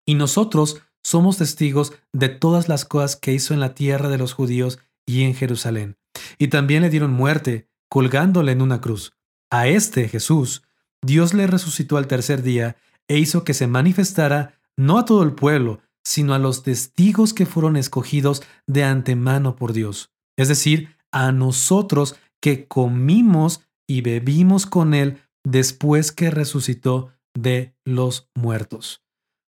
Y 0.06 0.16
nosotros 0.16 0.82
somos 1.04 1.38
testigos 1.38 1.94
de 2.14 2.30
todas 2.30 2.70
las 2.70 2.86
cosas 2.86 3.16
que 3.16 3.34
hizo 3.34 3.54
en 3.54 3.60
la 3.60 3.76
tierra 3.76 4.10
de 4.10 4.18
los 4.18 4.34
judíos 4.34 4.80
y 5.06 5.24
en 5.24 5.36
Jerusalén. 5.36 5.98
Y 6.38 6.48
también 6.48 6.82
le 6.82 6.90
dieron 6.90 7.12
muerte, 7.12 7.68
colgándole 7.90 8.52
en 8.52 8.62
una 8.62 8.82
cruz. 8.82 9.14
A 9.52 9.68
este 9.68 10.08
Jesús, 10.08 10.64
Dios 11.02 11.34
le 11.34 11.48
resucitó 11.48 11.98
al 11.98 12.08
tercer 12.08 12.42
día 12.42 12.78
e 13.08 13.18
hizo 13.18 13.44
que 13.44 13.54
se 13.54 13.68
manifestara 13.68 14.60
no 14.78 14.98
a 14.98 15.06
todo 15.06 15.24
el 15.24 15.34
pueblo, 15.34 15.82
sino 16.04 16.34
a 16.34 16.40
los 16.40 16.64
testigos 16.64 17.34
que 17.34 17.46
fueron 17.46 17.78
escogidos 17.78 18.42
de 18.68 18.84
antemano 18.84 19.56
por 19.56 19.74
Dios, 19.74 20.12
es 20.38 20.48
decir, 20.48 20.96
a 21.12 21.32
nosotros 21.32 22.16
que 22.42 22.68
comimos 22.68 23.62
y 23.88 24.02
bebimos 24.02 24.66
con 24.66 24.94
Él 24.94 25.22
después 25.44 26.12
que 26.12 26.32
resucitó 26.32 27.12
de 27.34 27.76
los 27.86 28.30
muertos. 28.34 29.03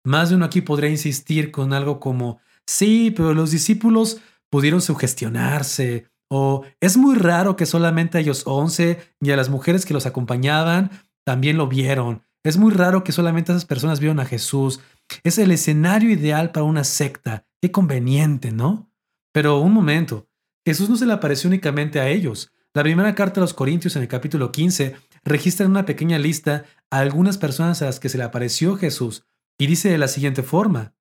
Más 0.05 0.29
de 0.29 0.35
uno 0.35 0.45
aquí 0.45 0.61
podría 0.61 0.89
insistir 0.89 1.51
con 1.51 1.73
algo 1.73 1.99
como, 1.99 2.39
sí, 2.65 3.11
pero 3.15 3.33
los 3.33 3.51
discípulos 3.51 4.21
pudieron 4.51 4.81
sugestionarse, 4.81 6.05
o 6.29 6.63
es 6.79 6.95
muy 6.95 7.15
raro 7.15 7.55
que 7.55 7.65
solamente 7.65 8.17
a 8.17 8.21
ellos 8.21 8.43
once 8.45 8.99
y 9.19 9.31
a 9.31 9.35
las 9.35 9.49
mujeres 9.49 9.85
que 9.85 9.93
los 9.93 10.05
acompañaban 10.05 10.91
también 11.25 11.57
lo 11.57 11.67
vieron. 11.67 12.23
Es 12.43 12.57
muy 12.57 12.71
raro 12.71 13.03
que 13.03 13.11
solamente 13.11 13.51
esas 13.51 13.65
personas 13.65 13.99
vieron 13.99 14.19
a 14.19 14.25
Jesús. 14.25 14.79
Es 15.23 15.39
el 15.39 15.49
escenario 15.49 16.11
ideal 16.11 16.51
para 16.51 16.65
una 16.65 16.83
secta. 16.83 17.45
Qué 17.59 17.71
conveniente, 17.71 18.51
¿no? 18.51 18.91
Pero 19.33 19.59
un 19.59 19.73
momento, 19.73 20.27
Jesús 20.63 20.87
no 20.87 20.97
se 20.97 21.07
le 21.07 21.13
apareció 21.13 21.47
únicamente 21.47 21.99
a 21.99 22.07
ellos. 22.09 22.51
La 22.75 22.83
primera 22.83 23.15
carta 23.15 23.39
a 23.39 23.41
los 23.41 23.55
Corintios 23.55 23.95
en 23.95 24.03
el 24.03 24.07
capítulo 24.07 24.51
15 24.51 24.95
registra 25.23 25.65
en 25.65 25.71
una 25.71 25.85
pequeña 25.85 26.19
lista 26.19 26.65
a 26.91 26.99
algunas 26.99 27.39
personas 27.39 27.81
a 27.81 27.85
las 27.85 27.99
que 27.99 28.09
se 28.09 28.19
le 28.19 28.23
apareció 28.23 28.75
Jesús 28.75 29.25
y 29.57 29.67
dice 29.67 29.89
de 29.89 29.97
la 29.97 30.07
siguiente 30.07 30.43
forma, 30.43 30.93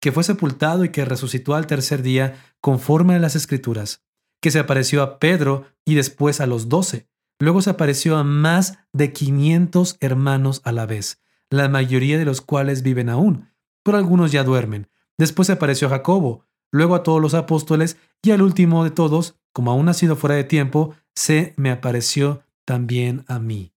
que 0.00 0.12
fue 0.12 0.24
sepultado 0.24 0.84
y 0.84 0.90
que 0.90 1.04
resucitó 1.04 1.54
al 1.54 1.66
tercer 1.66 2.02
día 2.02 2.34
conforme 2.60 3.14
a 3.14 3.18
las 3.18 3.36
escrituras, 3.36 4.04
que 4.42 4.50
se 4.50 4.58
apareció 4.58 5.02
a 5.02 5.18
Pedro 5.18 5.64
y 5.84 5.94
después 5.94 6.40
a 6.40 6.46
los 6.46 6.68
doce. 6.68 7.08
Luego 7.38 7.62
se 7.62 7.70
apareció 7.70 8.16
a 8.16 8.24
más 8.24 8.78
de 8.92 9.12
500 9.12 9.96
hermanos 10.00 10.60
a 10.64 10.72
la 10.72 10.86
vez, 10.86 11.22
la 11.50 11.68
mayoría 11.68 12.18
de 12.18 12.24
los 12.24 12.40
cuales 12.40 12.82
viven 12.82 13.08
aún, 13.08 13.48
pero 13.82 13.96
algunos 13.96 14.32
ya 14.32 14.44
duermen. 14.44 14.88
Después 15.16 15.46
se 15.46 15.52
apareció 15.52 15.88
a 15.88 15.92
Jacobo, 15.92 16.44
luego 16.70 16.94
a 16.94 17.02
todos 17.02 17.20
los 17.20 17.34
apóstoles 17.34 17.96
y 18.22 18.32
al 18.32 18.42
último 18.42 18.84
de 18.84 18.90
todos, 18.90 19.36
como 19.52 19.70
aún 19.70 19.88
ha 19.88 19.94
sido 19.94 20.16
fuera 20.16 20.36
de 20.36 20.44
tiempo, 20.44 20.94
se 21.14 21.54
me 21.56 21.70
apareció 21.70 22.42
también 22.64 23.24
a 23.28 23.38
mí. 23.38 23.72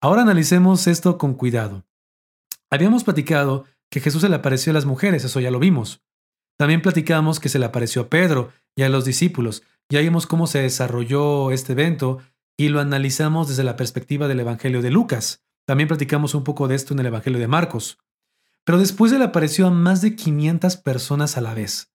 Ahora 0.00 0.22
analicemos 0.22 0.86
esto 0.86 1.18
con 1.18 1.34
cuidado. 1.34 1.87
Habíamos 2.70 3.04
platicado 3.04 3.64
que 3.90 4.00
Jesús 4.00 4.22
se 4.22 4.28
le 4.28 4.36
apareció 4.36 4.70
a 4.70 4.74
las 4.74 4.84
mujeres, 4.84 5.24
eso 5.24 5.40
ya 5.40 5.50
lo 5.50 5.58
vimos. 5.58 6.02
También 6.58 6.82
platicamos 6.82 7.40
que 7.40 7.48
se 7.48 7.58
le 7.58 7.66
apareció 7.66 8.02
a 8.02 8.08
Pedro 8.08 8.52
y 8.76 8.82
a 8.82 8.88
los 8.88 9.04
discípulos. 9.04 9.62
Ya 9.88 10.00
vimos 10.00 10.26
cómo 10.26 10.46
se 10.46 10.60
desarrolló 10.60 11.50
este 11.50 11.72
evento 11.72 12.18
y 12.58 12.68
lo 12.68 12.80
analizamos 12.80 13.48
desde 13.48 13.64
la 13.64 13.76
perspectiva 13.76 14.28
del 14.28 14.40
Evangelio 14.40 14.82
de 14.82 14.90
Lucas. 14.90 15.42
También 15.66 15.88
platicamos 15.88 16.34
un 16.34 16.44
poco 16.44 16.68
de 16.68 16.74
esto 16.74 16.92
en 16.92 17.00
el 17.00 17.06
Evangelio 17.06 17.38
de 17.38 17.48
Marcos. 17.48 17.98
Pero 18.64 18.78
después 18.78 19.12
se 19.12 19.18
le 19.18 19.24
apareció 19.24 19.66
a 19.66 19.70
más 19.70 20.02
de 20.02 20.16
500 20.16 20.76
personas 20.78 21.36
a 21.36 21.40
la 21.40 21.54
vez. 21.54 21.90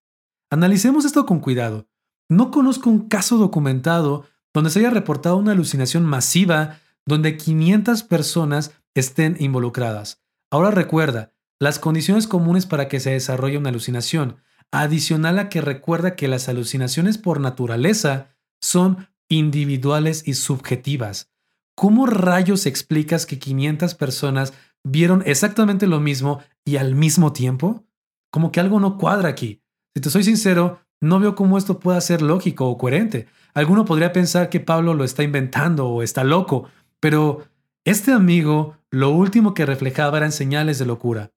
Analicemos 0.50 1.06
esto 1.06 1.26
con 1.26 1.40
cuidado. 1.40 1.88
No 2.30 2.50
conozco 2.50 2.90
un 2.90 3.10
caso 3.10 3.38
documentado 3.38 4.26
donde 4.54 4.70
se 4.70 4.80
haya 4.80 4.90
reportado 4.90 5.38
una 5.38 5.52
alucinación 5.52 6.06
masiva 6.06 6.80
donde 7.06 7.38
500 7.38 8.04
personas 8.04 8.72
estén 8.96 9.36
involucradas. 9.40 10.23
Ahora 10.54 10.70
recuerda, 10.70 11.32
las 11.60 11.80
condiciones 11.80 12.28
comunes 12.28 12.68
para 12.68 12.88
que 12.88 13.00
se 13.00 13.10
desarrolle 13.10 13.58
una 13.58 13.70
alucinación, 13.70 14.38
adicional 14.72 15.40
a 15.40 15.50
que 15.50 15.62
recuerda 15.62 16.16
que 16.16 16.28
las 16.28 16.48
alucinaciones 16.48 17.18
por 17.18 17.40
naturaleza 17.40 18.28
son 18.62 19.08
individuales 19.30 20.28
y 20.28 20.36
subjetivas. 20.36 21.32
¿Cómo 21.74 22.06
rayos 22.06 22.68
explicas 22.68 23.26
que 23.26 23.40
500 23.40 23.96
personas 23.96 24.54
vieron 24.84 25.24
exactamente 25.26 25.88
lo 25.88 26.00
mismo 26.00 26.44
y 26.66 26.78
al 26.78 26.94
mismo 26.94 27.34
tiempo? 27.34 27.84
Como 28.30 28.52
que 28.52 28.60
algo 28.60 28.80
no 28.80 29.00
cuadra 29.00 29.30
aquí. 29.30 29.64
Si 29.96 30.04
te 30.04 30.12
soy 30.12 30.24
sincero, 30.24 30.82
no 31.02 31.20
veo 31.20 31.34
cómo 31.34 31.58
esto 31.58 31.80
pueda 31.80 32.00
ser 32.00 32.22
lógico 32.22 32.70
o 32.70 32.78
coherente. 32.78 33.26
Alguno 33.56 33.86
podría 33.86 34.14
pensar 34.14 34.50
que 34.50 34.60
Pablo 34.60 34.94
lo 34.94 35.04
está 35.04 35.24
inventando 35.24 35.88
o 35.88 36.04
está 36.04 36.24
loco, 36.24 36.70
pero 37.00 37.44
este 37.86 38.14
amigo 38.14 38.78
lo 38.92 39.10
último 39.10 39.54
que 39.54 39.66
reflejaba 39.66 40.18
eran 40.18 40.32
señales 40.32 40.80
de 40.80 40.86
locura. 40.86 41.32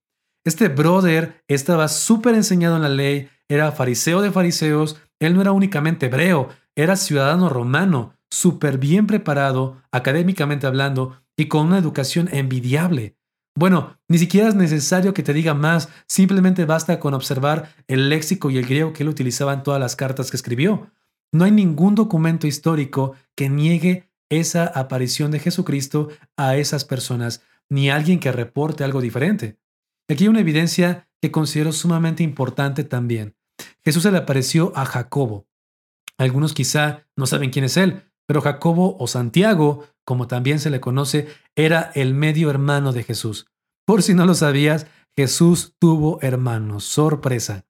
Este 0.44 0.68
brother 0.68 1.42
estaba 1.48 1.88
súper 1.88 2.34
enseñado 2.34 2.76
en 2.76 2.82
la 2.82 2.88
ley, 2.88 3.28
era 3.48 3.72
fariseo 3.72 4.22
de 4.22 4.30
fariseos, 4.30 5.00
él 5.18 5.34
no 5.34 5.40
era 5.40 5.52
únicamente 5.52 6.06
hebreo, 6.06 6.50
era 6.76 6.94
ciudadano 6.96 7.48
romano, 7.48 8.14
súper 8.30 8.78
bien 8.78 9.06
preparado, 9.06 9.82
académicamente 9.90 10.66
hablando, 10.66 11.20
y 11.36 11.46
con 11.46 11.66
una 11.66 11.78
educación 11.78 12.28
envidiable. 12.32 13.16
Bueno, 13.56 13.96
ni 14.08 14.18
siquiera 14.18 14.48
es 14.48 14.54
necesario 14.54 15.14
que 15.14 15.22
te 15.22 15.32
diga 15.32 15.54
más, 15.54 15.88
simplemente 16.06 16.64
basta 16.64 17.00
con 17.00 17.14
observar 17.14 17.74
el 17.88 18.08
léxico 18.08 18.50
y 18.50 18.58
el 18.58 18.66
griego 18.66 18.92
que 18.92 19.02
él 19.02 19.08
utilizaba 19.08 19.54
en 19.54 19.62
todas 19.62 19.80
las 19.80 19.96
cartas 19.96 20.30
que 20.30 20.36
escribió. 20.36 20.90
No 21.32 21.44
hay 21.44 21.50
ningún 21.50 21.94
documento 21.94 22.46
histórico 22.46 23.14
que 23.34 23.48
niegue 23.48 24.05
esa 24.30 24.66
aparición 24.66 25.30
de 25.30 25.38
Jesucristo 25.38 26.08
a 26.36 26.56
esas 26.56 26.84
personas, 26.84 27.42
ni 27.68 27.90
alguien 27.90 28.20
que 28.20 28.32
reporte 28.32 28.84
algo 28.84 29.00
diferente. 29.00 29.58
Aquí 30.08 30.24
hay 30.24 30.28
una 30.28 30.40
evidencia 30.40 31.08
que 31.20 31.30
considero 31.30 31.72
sumamente 31.72 32.22
importante 32.22 32.84
también. 32.84 33.34
Jesús 33.84 34.02
se 34.02 34.10
le 34.10 34.18
apareció 34.18 34.72
a 34.76 34.84
Jacobo. 34.84 35.46
Algunos 36.18 36.54
quizá 36.54 37.06
no 37.16 37.26
saben 37.26 37.50
quién 37.50 37.64
es 37.64 37.76
él, 37.76 38.02
pero 38.26 38.40
Jacobo 38.40 38.96
o 38.98 39.06
Santiago, 39.06 39.86
como 40.04 40.26
también 40.26 40.58
se 40.60 40.70
le 40.70 40.80
conoce, 40.80 41.28
era 41.54 41.90
el 41.94 42.14
medio 42.14 42.50
hermano 42.50 42.92
de 42.92 43.04
Jesús. 43.04 43.46
Por 43.86 44.02
si 44.02 44.14
no 44.14 44.26
lo 44.26 44.34
sabías, 44.34 44.86
Jesús 45.16 45.74
tuvo 45.78 46.18
hermanos. 46.22 46.84
Sorpresa. 46.84 47.64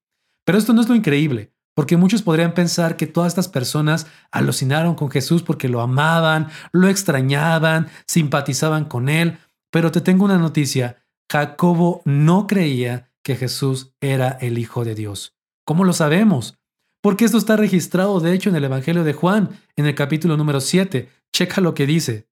Pero 0.44 0.58
esto 0.58 0.72
no 0.72 0.80
es 0.80 0.88
lo 0.88 0.94
increíble, 0.94 1.52
porque 1.76 1.98
muchos 1.98 2.22
podrían 2.22 2.54
pensar 2.54 2.96
que 2.96 3.06
todas 3.06 3.28
estas 3.28 3.48
personas 3.48 4.06
alucinaron 4.30 4.94
con 4.94 5.10
Jesús 5.10 5.42
porque 5.42 5.68
lo 5.68 5.82
amaban, 5.82 6.48
lo 6.72 6.88
extrañaban, 6.88 7.88
simpatizaban 8.06 8.86
con 8.86 9.10
él. 9.10 9.38
Pero 9.70 9.92
te 9.92 10.00
tengo 10.00 10.24
una 10.24 10.38
noticia. 10.38 11.04
Jacobo 11.30 12.00
no 12.06 12.46
creía 12.46 13.12
que 13.22 13.36
Jesús 13.36 13.94
era 14.00 14.38
el 14.40 14.56
Hijo 14.56 14.86
de 14.86 14.94
Dios. 14.94 15.36
¿Cómo 15.66 15.84
lo 15.84 15.92
sabemos? 15.92 16.58
Porque 17.02 17.26
esto 17.26 17.36
está 17.36 17.56
registrado 17.56 18.20
de 18.20 18.32
hecho 18.32 18.48
en 18.48 18.56
el 18.56 18.64
Evangelio 18.64 19.04
de 19.04 19.12
Juan, 19.12 19.50
en 19.76 19.84
el 19.84 19.94
capítulo 19.94 20.38
número 20.38 20.62
7. 20.62 21.10
Checa 21.30 21.60
lo 21.60 21.74
que 21.74 21.86
dice. 21.86 22.26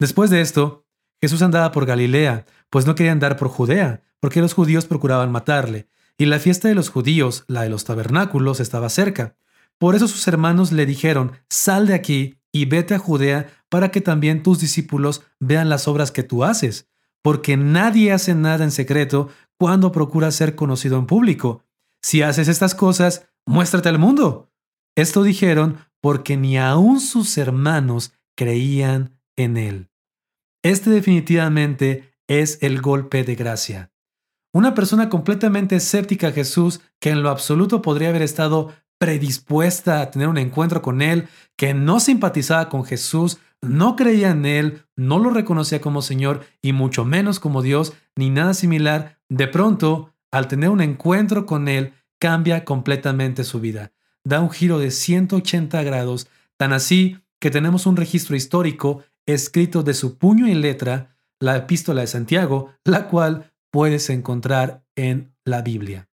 Después 0.00 0.30
de 0.30 0.40
esto, 0.40 0.86
Jesús 1.20 1.42
andaba 1.42 1.70
por 1.70 1.84
Galilea, 1.84 2.46
pues 2.70 2.86
no 2.86 2.94
quería 2.94 3.12
andar 3.12 3.36
por 3.36 3.48
Judea, 3.48 4.04
porque 4.20 4.40
los 4.40 4.54
judíos 4.54 4.86
procuraban 4.86 5.30
matarle, 5.30 5.86
y 6.18 6.26
la 6.26 6.40
fiesta 6.40 6.68
de 6.68 6.74
los 6.74 6.90
judíos, 6.90 7.44
la 7.46 7.62
de 7.62 7.70
los 7.70 7.84
tabernáculos, 7.84 8.58
estaba 8.58 8.88
cerca. 8.88 9.36
Por 9.78 9.94
eso 9.94 10.08
sus 10.08 10.26
hermanos 10.26 10.72
le 10.72 10.84
dijeron, 10.84 11.32
sal 11.48 11.86
de 11.86 11.94
aquí 11.94 12.40
y 12.52 12.64
vete 12.64 12.94
a 12.94 12.98
Judea 12.98 13.46
para 13.68 13.92
que 13.92 14.00
también 14.00 14.42
tus 14.42 14.58
discípulos 14.58 15.22
vean 15.38 15.68
las 15.68 15.86
obras 15.86 16.10
que 16.10 16.24
tú 16.24 16.42
haces, 16.42 16.88
porque 17.22 17.56
nadie 17.56 18.12
hace 18.12 18.34
nada 18.34 18.64
en 18.64 18.72
secreto 18.72 19.28
cuando 19.56 19.92
procura 19.92 20.32
ser 20.32 20.56
conocido 20.56 20.98
en 20.98 21.06
público. 21.06 21.64
Si 22.02 22.22
haces 22.22 22.48
estas 22.48 22.74
cosas, 22.74 23.28
muéstrate 23.46 23.88
al 23.88 23.98
mundo. 24.00 24.50
Esto 24.96 25.22
dijeron 25.22 25.78
porque 26.00 26.36
ni 26.36 26.58
aun 26.58 26.98
sus 27.00 27.38
hermanos 27.38 28.12
creían 28.36 29.20
en 29.36 29.56
él. 29.56 29.90
Este 30.64 30.90
definitivamente 30.90 32.12
es 32.26 32.58
el 32.62 32.80
golpe 32.80 33.22
de 33.22 33.36
gracia. 33.36 33.92
Una 34.52 34.74
persona 34.74 35.08
completamente 35.08 35.76
escéptica 35.76 36.28
a 36.28 36.32
Jesús, 36.32 36.80
que 37.00 37.10
en 37.10 37.22
lo 37.22 37.30
absoluto 37.30 37.82
podría 37.82 38.08
haber 38.08 38.22
estado 38.22 38.72
predispuesta 38.98 40.00
a 40.00 40.10
tener 40.10 40.28
un 40.28 40.38
encuentro 40.38 40.82
con 40.82 41.02
Él, 41.02 41.28
que 41.56 41.74
no 41.74 42.00
simpatizaba 42.00 42.68
con 42.68 42.84
Jesús, 42.84 43.38
no 43.60 43.96
creía 43.96 44.30
en 44.30 44.46
Él, 44.46 44.84
no 44.96 45.18
lo 45.18 45.30
reconocía 45.30 45.80
como 45.80 46.02
Señor 46.02 46.46
y 46.62 46.72
mucho 46.72 47.04
menos 47.04 47.40
como 47.40 47.62
Dios, 47.62 47.92
ni 48.16 48.30
nada 48.30 48.54
similar, 48.54 49.18
de 49.28 49.48
pronto 49.48 50.14
al 50.30 50.48
tener 50.48 50.70
un 50.70 50.80
encuentro 50.80 51.46
con 51.46 51.68
Él, 51.68 51.92
cambia 52.18 52.64
completamente 52.64 53.44
su 53.44 53.60
vida. 53.60 53.92
Da 54.24 54.40
un 54.40 54.50
giro 54.50 54.78
de 54.78 54.90
180 54.90 55.82
grados, 55.82 56.28
tan 56.56 56.72
así 56.72 57.18
que 57.38 57.50
tenemos 57.50 57.86
un 57.86 57.96
registro 57.96 58.36
histórico 58.36 59.04
escrito 59.26 59.82
de 59.82 59.94
su 59.94 60.18
puño 60.18 60.48
y 60.48 60.54
letra, 60.54 61.16
la 61.38 61.56
epístola 61.56 62.00
de 62.00 62.08
Santiago, 62.08 62.72
la 62.84 63.08
cual 63.08 63.52
puedes 63.70 64.10
encontrar 64.10 64.84
en 64.96 65.34
la 65.44 65.62
Biblia. 65.62 66.08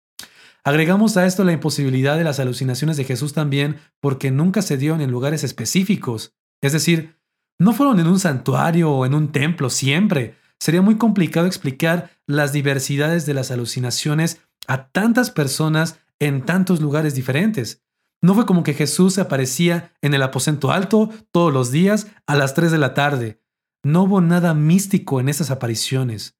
Agregamos 0.63 1.15
a 1.15 1.25
esto 1.25 1.43
la 1.43 1.53
imposibilidad 1.53 2.17
de 2.17 2.23
las 2.23 2.39
alucinaciones 2.39 2.97
de 2.97 3.03
Jesús 3.03 3.33
también 3.33 3.77
porque 3.99 4.31
nunca 4.31 4.61
se 4.61 4.77
dieron 4.77 5.01
en 5.01 5.11
lugares 5.11 5.43
específicos. 5.43 6.33
Es 6.61 6.73
decir, 6.73 7.19
no 7.59 7.73
fueron 7.73 7.99
en 7.99 8.07
un 8.07 8.19
santuario 8.19 8.91
o 8.91 9.05
en 9.05 9.13
un 9.13 9.31
templo 9.31 9.69
siempre, 9.69 10.35
sería 10.59 10.81
muy 10.81 10.97
complicado 10.97 11.45
explicar 11.45 12.11
las 12.27 12.51
diversidades 12.51 13.25
de 13.25 13.33
las 13.33 13.51
alucinaciones 13.51 14.41
a 14.67 14.87
tantas 14.87 15.29
personas 15.31 15.99
en 16.19 16.43
tantos 16.43 16.81
lugares 16.81 17.13
diferentes. 17.15 17.83
No 18.21 18.33
fue 18.33 18.45
como 18.45 18.63
que 18.63 18.73
Jesús 18.73 19.19
aparecía 19.19 19.93
en 20.01 20.13
el 20.13 20.23
aposento 20.23 20.71
alto 20.71 21.11
todos 21.31 21.53
los 21.53 21.71
días 21.71 22.07
a 22.25 22.35
las 22.35 22.55
3 22.55 22.71
de 22.71 22.77
la 22.77 22.93
tarde. 22.93 23.41
No 23.83 24.03
hubo 24.03 24.21
nada 24.21 24.53
místico 24.55 25.19
en 25.19 25.29
esas 25.29 25.51
apariciones. 25.51 26.35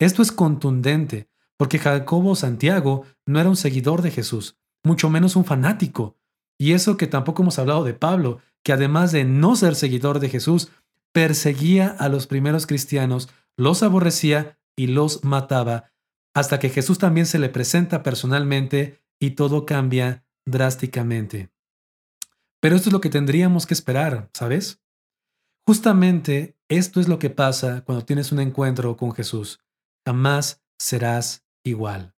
Esto 0.00 0.22
es 0.22 0.32
contundente, 0.32 1.28
porque 1.58 1.78
Jacobo 1.78 2.34
Santiago 2.34 3.04
no 3.26 3.38
era 3.38 3.50
un 3.50 3.56
seguidor 3.56 4.00
de 4.00 4.10
Jesús, 4.10 4.58
mucho 4.82 5.10
menos 5.10 5.36
un 5.36 5.44
fanático. 5.44 6.16
Y 6.58 6.72
eso 6.72 6.96
que 6.96 7.06
tampoco 7.06 7.42
hemos 7.42 7.58
hablado 7.58 7.84
de 7.84 7.92
Pablo, 7.92 8.40
que 8.62 8.72
además 8.72 9.12
de 9.12 9.24
no 9.24 9.56
ser 9.56 9.74
seguidor 9.74 10.18
de 10.18 10.30
Jesús, 10.30 10.70
perseguía 11.12 11.88
a 11.88 12.08
los 12.08 12.26
primeros 12.26 12.66
cristianos, 12.66 13.28
los 13.58 13.82
aborrecía 13.82 14.58
y 14.74 14.86
los 14.86 15.22
mataba, 15.22 15.92
hasta 16.32 16.58
que 16.58 16.70
Jesús 16.70 16.98
también 16.98 17.26
se 17.26 17.38
le 17.38 17.50
presenta 17.50 18.02
personalmente 18.02 19.02
y 19.18 19.32
todo 19.32 19.66
cambia 19.66 20.24
drásticamente. 20.46 21.50
Pero 22.60 22.76
esto 22.76 22.88
es 22.88 22.94
lo 22.94 23.02
que 23.02 23.10
tendríamos 23.10 23.66
que 23.66 23.74
esperar, 23.74 24.30
¿sabes? 24.32 24.80
Justamente 25.66 26.56
esto 26.68 27.00
es 27.00 27.08
lo 27.08 27.18
que 27.18 27.28
pasa 27.28 27.82
cuando 27.84 28.06
tienes 28.06 28.32
un 28.32 28.40
encuentro 28.40 28.96
con 28.96 29.12
Jesús. 29.12 29.60
Jamás 30.06 30.62
serás 30.78 31.44
igual. 31.64 32.14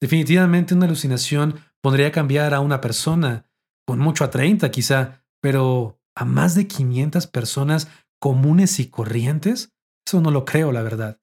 Definitivamente 0.00 0.74
una 0.74 0.86
alucinación 0.86 1.60
podría 1.80 2.12
cambiar 2.12 2.54
a 2.54 2.60
una 2.60 2.80
persona, 2.80 3.46
con 3.86 3.98
mucho 3.98 4.24
a 4.24 4.30
30 4.30 4.70
quizá, 4.70 5.24
pero 5.40 6.00
a 6.14 6.24
más 6.24 6.54
de 6.54 6.66
500 6.66 7.26
personas 7.26 7.88
comunes 8.20 8.80
y 8.80 8.88
corrientes, 8.88 9.72
eso 10.06 10.20
no 10.20 10.30
lo 10.30 10.44
creo, 10.44 10.72
la 10.72 10.82
verdad. 10.82 11.20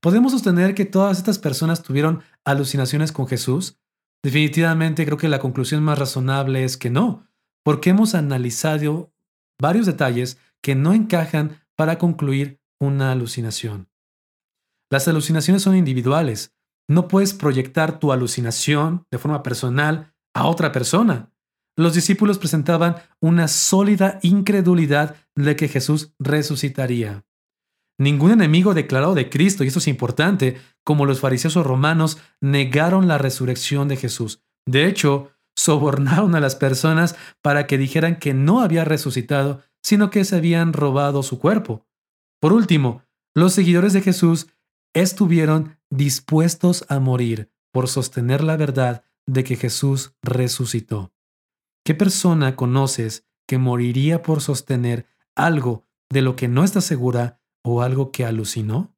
¿Podemos 0.00 0.32
sostener 0.32 0.74
que 0.74 0.84
todas 0.84 1.18
estas 1.18 1.38
personas 1.38 1.82
tuvieron 1.82 2.22
alucinaciones 2.44 3.12
con 3.12 3.26
Jesús? 3.28 3.78
Definitivamente 4.22 5.04
creo 5.04 5.16
que 5.16 5.28
la 5.28 5.38
conclusión 5.38 5.82
más 5.82 5.98
razonable 5.98 6.64
es 6.64 6.76
que 6.76 6.90
no, 6.90 7.26
porque 7.64 7.90
hemos 7.90 8.14
analizado 8.14 9.12
varios 9.60 9.86
detalles 9.86 10.38
que 10.60 10.74
no 10.74 10.92
encajan 10.92 11.60
para 11.76 11.98
concluir 11.98 12.60
una 12.80 13.12
alucinación. 13.12 13.88
Las 14.92 15.08
alucinaciones 15.08 15.62
son 15.62 15.74
individuales. 15.74 16.54
No 16.86 17.08
puedes 17.08 17.32
proyectar 17.32 17.98
tu 17.98 18.12
alucinación 18.12 19.06
de 19.10 19.16
forma 19.16 19.42
personal 19.42 20.12
a 20.34 20.46
otra 20.46 20.70
persona. 20.70 21.32
Los 21.78 21.94
discípulos 21.94 22.36
presentaban 22.36 22.96
una 23.18 23.48
sólida 23.48 24.18
incredulidad 24.20 25.16
de 25.34 25.56
que 25.56 25.68
Jesús 25.68 26.12
resucitaría. 26.18 27.24
Ningún 27.98 28.32
enemigo 28.32 28.74
declarado 28.74 29.14
de 29.14 29.30
Cristo, 29.30 29.64
y 29.64 29.68
esto 29.68 29.78
es 29.78 29.88
importante, 29.88 30.60
como 30.84 31.06
los 31.06 31.20
fariseos 31.20 31.54
romanos, 31.54 32.18
negaron 32.42 33.08
la 33.08 33.16
resurrección 33.16 33.88
de 33.88 33.96
Jesús. 33.96 34.42
De 34.66 34.84
hecho, 34.84 35.30
sobornaron 35.56 36.34
a 36.34 36.40
las 36.40 36.54
personas 36.54 37.16
para 37.40 37.66
que 37.66 37.78
dijeran 37.78 38.18
que 38.18 38.34
no 38.34 38.60
había 38.60 38.84
resucitado, 38.84 39.62
sino 39.82 40.10
que 40.10 40.26
se 40.26 40.36
habían 40.36 40.74
robado 40.74 41.22
su 41.22 41.38
cuerpo. 41.38 41.86
Por 42.42 42.52
último, 42.52 43.04
los 43.34 43.54
seguidores 43.54 43.94
de 43.94 44.02
Jesús 44.02 44.48
estuvieron 44.94 45.78
dispuestos 45.90 46.84
a 46.88 46.98
morir 46.98 47.50
por 47.72 47.88
sostener 47.88 48.44
la 48.44 48.56
verdad 48.56 49.04
de 49.26 49.44
que 49.44 49.56
Jesús 49.56 50.14
resucitó. 50.22 51.12
¿Qué 51.84 51.94
persona 51.94 52.56
conoces 52.56 53.26
que 53.46 53.58
moriría 53.58 54.22
por 54.22 54.40
sostener 54.40 55.06
algo 55.34 55.86
de 56.10 56.22
lo 56.22 56.36
que 56.36 56.48
no 56.48 56.64
está 56.64 56.80
segura 56.80 57.40
o 57.64 57.82
algo 57.82 58.12
que 58.12 58.24
alucinó? 58.24 58.94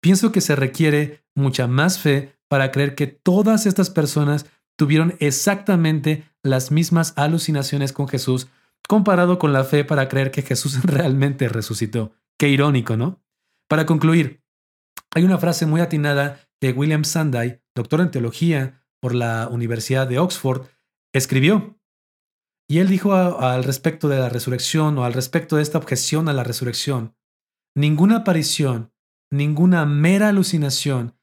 Pienso 0.00 0.32
que 0.32 0.40
se 0.40 0.56
requiere 0.56 1.24
mucha 1.34 1.66
más 1.66 1.98
fe 1.98 2.36
para 2.48 2.72
creer 2.72 2.94
que 2.94 3.06
todas 3.06 3.66
estas 3.66 3.90
personas 3.90 4.46
tuvieron 4.76 5.14
exactamente 5.20 6.24
las 6.42 6.70
mismas 6.70 7.12
alucinaciones 7.16 7.92
con 7.92 8.08
Jesús 8.08 8.48
comparado 8.88 9.38
con 9.38 9.52
la 9.52 9.64
fe 9.64 9.84
para 9.84 10.08
creer 10.08 10.30
que 10.30 10.42
Jesús 10.42 10.82
realmente 10.84 11.48
resucitó. 11.48 12.12
Qué 12.38 12.48
irónico, 12.48 12.96
¿no? 12.96 13.22
Para 13.68 13.86
concluir, 13.86 14.41
hay 15.14 15.24
una 15.24 15.38
frase 15.38 15.66
muy 15.66 15.80
atinada 15.80 16.40
que 16.60 16.72
William 16.72 17.04
Sanday, 17.04 17.62
doctor 17.74 18.00
en 18.00 18.10
teología 18.10 18.84
por 19.00 19.14
la 19.14 19.48
Universidad 19.48 20.06
de 20.06 20.18
Oxford, 20.18 20.66
escribió. 21.12 21.78
Y 22.68 22.78
él 22.78 22.88
dijo 22.88 23.12
al 23.14 23.64
respecto 23.64 24.08
de 24.08 24.18
la 24.18 24.28
resurrección 24.28 24.96
o 24.98 25.04
al 25.04 25.12
respecto 25.12 25.56
de 25.56 25.62
esta 25.62 25.78
objeción 25.78 26.28
a 26.28 26.32
la 26.32 26.44
resurrección, 26.44 27.14
ninguna 27.76 28.18
aparición, 28.18 28.92
ninguna 29.30 29.84
mera 29.84 30.28
alucinación 30.28 31.18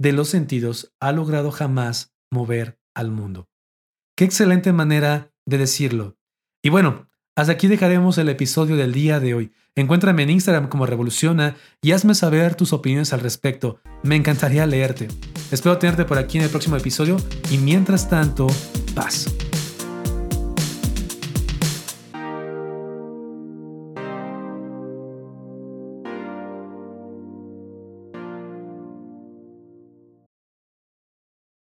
de 0.00 0.12
los 0.12 0.28
sentidos 0.28 0.94
ha 1.00 1.12
logrado 1.12 1.50
jamás 1.50 2.14
mover 2.32 2.80
al 2.94 3.10
mundo. 3.10 3.48
Qué 4.16 4.24
excelente 4.24 4.72
manera 4.72 5.32
de 5.46 5.58
decirlo. 5.58 6.16
Y 6.62 6.70
bueno, 6.70 7.07
hasta 7.38 7.52
aquí 7.52 7.68
dejaremos 7.68 8.18
el 8.18 8.28
episodio 8.30 8.74
del 8.76 8.92
día 8.92 9.20
de 9.20 9.32
hoy. 9.32 9.52
Encuéntrame 9.76 10.24
en 10.24 10.30
Instagram 10.30 10.68
como 10.68 10.86
Revoluciona 10.86 11.54
y 11.80 11.92
hazme 11.92 12.16
saber 12.16 12.56
tus 12.56 12.72
opiniones 12.72 13.12
al 13.12 13.20
respecto. 13.20 13.78
Me 14.02 14.16
encantaría 14.16 14.66
leerte. 14.66 15.06
Espero 15.52 15.78
tenerte 15.78 16.04
por 16.04 16.18
aquí 16.18 16.38
en 16.38 16.44
el 16.44 16.50
próximo 16.50 16.76
episodio 16.76 17.16
y 17.52 17.58
mientras 17.58 18.10
tanto, 18.10 18.48
paz. 18.92 19.32